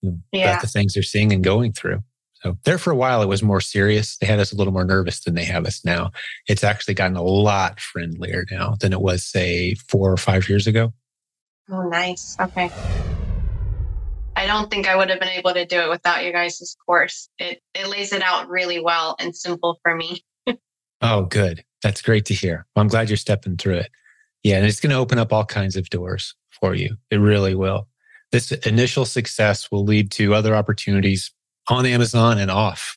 [0.03, 0.51] you know, yeah.
[0.51, 2.03] about the things they're seeing and going through.
[2.43, 4.17] So there for a while, it was more serious.
[4.17, 6.11] They had us a little more nervous than they have us now.
[6.49, 10.67] It's actually gotten a lot friendlier now than it was, say, four or five years
[10.67, 10.93] ago.
[11.71, 12.37] Oh, nice.
[12.41, 12.71] Okay.
[14.37, 17.29] I don't think I would have been able to do it without you guys' course.
[17.39, 20.25] It it lays it out really well and simple for me.
[21.03, 21.65] oh, good.
[21.83, 22.67] That's great to hear.
[22.75, 23.91] Well, I'm glad you're stepping through it.
[24.43, 26.97] Yeah, and it's going to open up all kinds of doors for you.
[27.11, 27.87] It really will.
[28.33, 31.33] This initial success will lead to other opportunities
[31.69, 32.97] on Amazon and off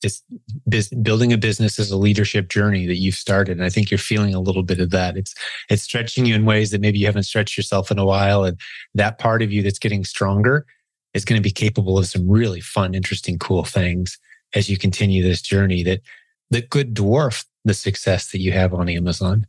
[0.00, 3.98] just building a business is a leadership journey that you've started and i think you're
[3.98, 5.16] feeling a little bit of that.
[5.16, 5.34] It's
[5.68, 8.58] it's stretching you in ways that maybe you haven't stretched yourself in a while and
[8.94, 10.66] that part of you that's getting stronger
[11.14, 14.18] is going to be capable of some really fun interesting cool things
[14.54, 16.00] as you continue this journey that
[16.50, 19.46] that could dwarf the success that you have on amazon.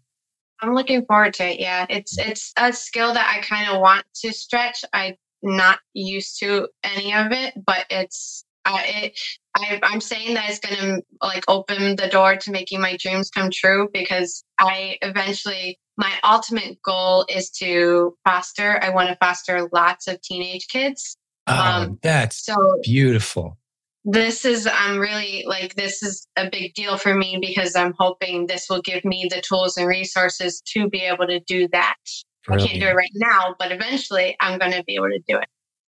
[0.62, 1.86] I'm looking forward to it yeah.
[1.89, 4.84] It's it's a skill that i kind of want to stretch.
[4.93, 9.20] I'm not used to any of it but it's uh, it,
[9.55, 13.30] I, I'm saying that it's going to like open the door to making my dreams
[13.30, 18.82] come true because I eventually my ultimate goal is to foster.
[18.82, 21.18] I want to foster lots of teenage kids.
[21.45, 23.57] Oh, um, that's so beautiful.
[24.05, 28.47] This is, I'm really like, this is a big deal for me because I'm hoping
[28.47, 31.97] this will give me the tools and resources to be able to do that.
[32.45, 32.70] Brilliant.
[32.70, 35.38] I can't do it right now, but eventually I'm going to be able to do
[35.38, 35.49] it.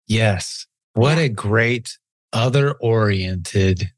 [0.08, 0.66] Yes.
[0.94, 1.24] What yeah.
[1.24, 1.96] a great
[2.32, 3.90] other oriented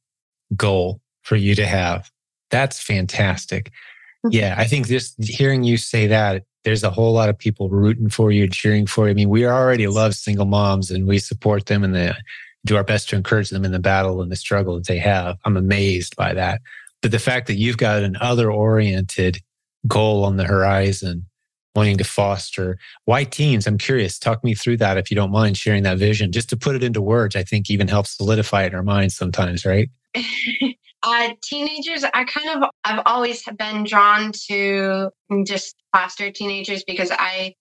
[0.57, 2.11] goal for you to have.
[2.51, 3.66] That's fantastic.
[4.24, 4.30] Mm-hmm.
[4.32, 8.09] Yeah, I think just hearing you say that, there's a whole lot of people rooting
[8.09, 9.11] for you and cheering for you.
[9.11, 12.16] I mean, we already love single moms and we support them and the,
[12.64, 15.37] do our best to encourage them in the battle and the struggle that they have.
[15.45, 16.62] I'm amazed by that.
[17.03, 19.43] But the fact that you've got an other oriented
[19.87, 21.26] goal on the horizon,
[21.75, 23.66] wanting to foster why teens?
[23.66, 24.18] I'm curious.
[24.18, 26.33] Talk me through that if you don't mind sharing that vision.
[26.33, 29.16] Just to put it into words, I think even helps solidify it in our minds
[29.16, 29.91] sometimes, right?
[31.03, 35.11] uh, teenagers, I kind of, I've always been drawn to
[35.47, 37.55] just foster teenagers because I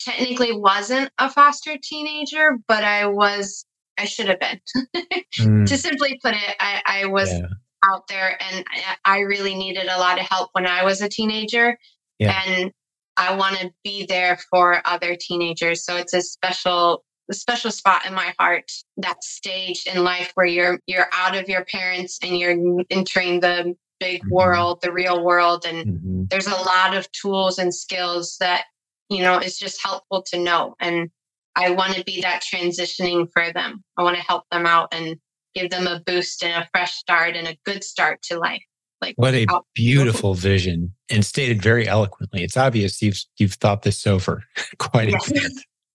[0.00, 3.66] technically wasn't a foster teenager, but I was,
[3.98, 4.60] I should have been.
[5.40, 5.66] mm.
[5.66, 7.46] To simply put it, I, I was yeah.
[7.84, 8.64] out there and
[9.04, 11.76] I really needed a lot of help when I was a teenager.
[12.18, 12.40] Yeah.
[12.46, 12.72] And
[13.16, 15.84] I want to be there for other teenagers.
[15.84, 20.46] So it's a special a special spot in my heart that stage in life where
[20.46, 22.56] you're you're out of your parents and you're
[22.90, 24.34] entering the big mm-hmm.
[24.34, 26.24] world the real world and mm-hmm.
[26.28, 28.64] there's a lot of tools and skills that
[29.08, 31.10] you know it's just helpful to know and
[31.56, 35.16] i want to be that transitioning for them i want to help them out and
[35.54, 38.62] give them a boost and a fresh start and a good start to life
[39.00, 44.06] like what a beautiful vision and stated very eloquently it's obvious you've you've thought this
[44.06, 44.42] over
[44.78, 45.52] quite a bit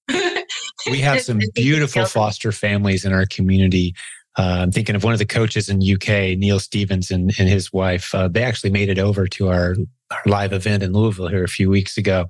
[0.90, 3.96] we have some beautiful foster families in our community.
[4.38, 7.74] Uh, I'm thinking of one of the coaches in UK, Neil Stevens and, and his
[7.74, 8.16] wife.
[8.16, 9.76] Uh, they actually made it over to our,
[10.10, 12.28] our live event in Louisville here a few weeks ago,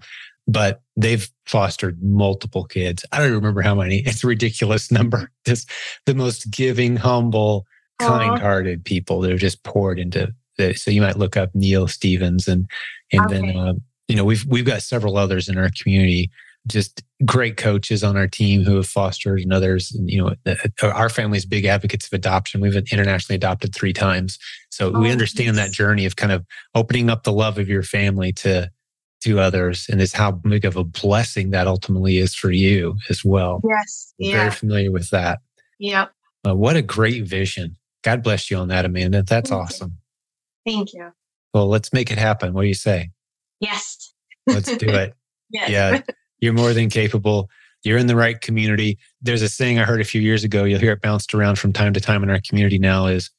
[0.48, 3.06] but they've fostered multiple kids.
[3.12, 4.00] I don't remember how many.
[4.06, 5.32] It's a ridiculous number.
[5.46, 5.70] Just
[6.06, 7.66] the most giving, humble,
[8.00, 10.34] kind-hearted people that are just poured into.
[10.68, 12.68] The, so you might look up Neil Stevens and
[13.12, 13.34] and okay.
[13.34, 13.74] then uh,
[14.08, 16.32] you know we've we've got several others in our community
[16.68, 19.92] just great coaches on our team who have fostered and others.
[19.92, 20.36] And, you know,
[20.84, 22.62] our family is big advocates of adoption.
[22.62, 24.38] We've been internationally adopted three times.
[24.70, 26.46] So oh, we understand that journey of kind of
[26.76, 28.70] opening up the love of your family to,
[29.22, 33.26] to others and is how big of a blessing that ultimately is for you as
[33.26, 33.62] well.
[33.68, 34.14] Yes.
[34.18, 34.38] Yeah.
[34.38, 35.40] Very familiar with that.
[35.80, 36.12] Yep.
[36.48, 37.78] Uh, what a great vision.
[38.04, 39.24] God bless you on that, Amanda.
[39.24, 39.98] That's Thank awesome.
[40.66, 41.12] Thank you.
[41.54, 42.54] Well, let's make it happen.
[42.54, 43.12] What do you say?
[43.60, 44.14] Yes.
[44.48, 45.14] Let's do it.
[45.50, 45.70] yes.
[45.70, 46.02] Yeah.
[46.40, 47.50] You're more than capable.
[47.84, 48.98] You're in the right community.
[49.22, 50.64] There's a saying I heard a few years ago.
[50.64, 53.32] You'll hear it bounced around from time to time in our community now is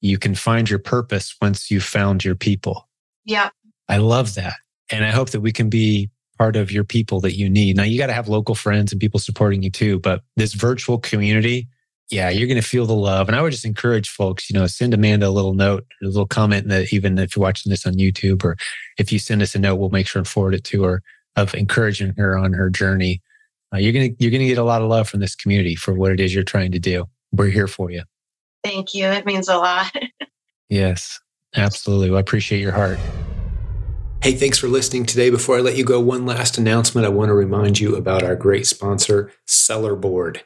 [0.00, 2.88] you can find your purpose once you've found your people.
[3.24, 3.50] Yeah.
[3.88, 4.54] I love that.
[4.90, 7.76] And I hope that we can be part of your people that you need.
[7.76, 10.98] Now you got to have local friends and people supporting you too, but this virtual
[10.98, 11.68] community,
[12.10, 13.28] yeah, you're going to feel the love.
[13.28, 16.26] And I would just encourage folks, you know, send Amanda a little note, a little
[16.26, 18.56] comment that even if you're watching this on YouTube or
[18.98, 21.02] if you send us a note, we'll make sure and forward it to her
[21.34, 23.22] of encouraging her on her journey.
[23.74, 26.12] Uh, you're gonna you're gonna get a lot of love from this community for what
[26.12, 27.04] it is you're trying to do.
[27.32, 28.04] We're here for you.
[28.62, 29.06] Thank you.
[29.06, 29.92] It means a lot.
[30.68, 31.18] yes,
[31.56, 32.10] absolutely.
[32.10, 32.98] Well, I appreciate your heart.
[34.22, 35.30] Hey, thanks for listening today.
[35.30, 37.04] Before I let you go, one last announcement.
[37.04, 40.42] I want to remind you about our great sponsor, Sellerboard.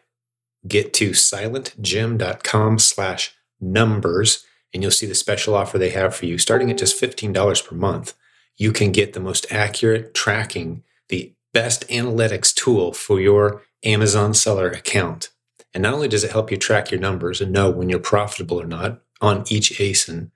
[0.66, 6.38] Get to silentjim.com slash numbers, and you'll see the special offer they have for you,
[6.38, 8.14] starting at just $15 per month
[8.60, 14.68] you can get the most accurate tracking, the best analytics tool for your Amazon seller
[14.68, 15.30] account.
[15.72, 18.60] And not only does it help you track your numbers and know when you're profitable
[18.60, 20.30] or not on each ASIN,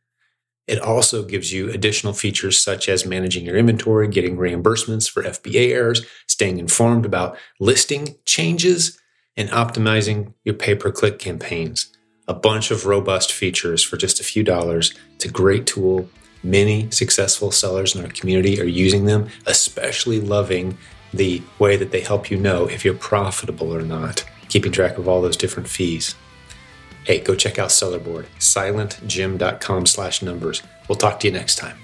[0.66, 5.72] it also gives you additional features such as managing your inventory, getting reimbursements for FBA
[5.72, 8.98] errors, staying informed about listing changes,
[9.36, 11.92] and optimizing your pay per click campaigns.
[12.26, 14.94] A bunch of robust features for just a few dollars.
[15.14, 16.08] It's a great tool
[16.44, 20.76] Many successful sellers in our community are using them, especially loving
[21.14, 25.08] the way that they help you know if you're profitable or not, keeping track of
[25.08, 26.14] all those different fees.
[27.04, 30.62] Hey, go check out Sellerboard, silentjim.com slash numbers.
[30.86, 31.78] We'll talk to you next time.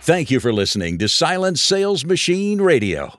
[0.00, 3.18] Thank you for listening to Silent Sales Machine Radio.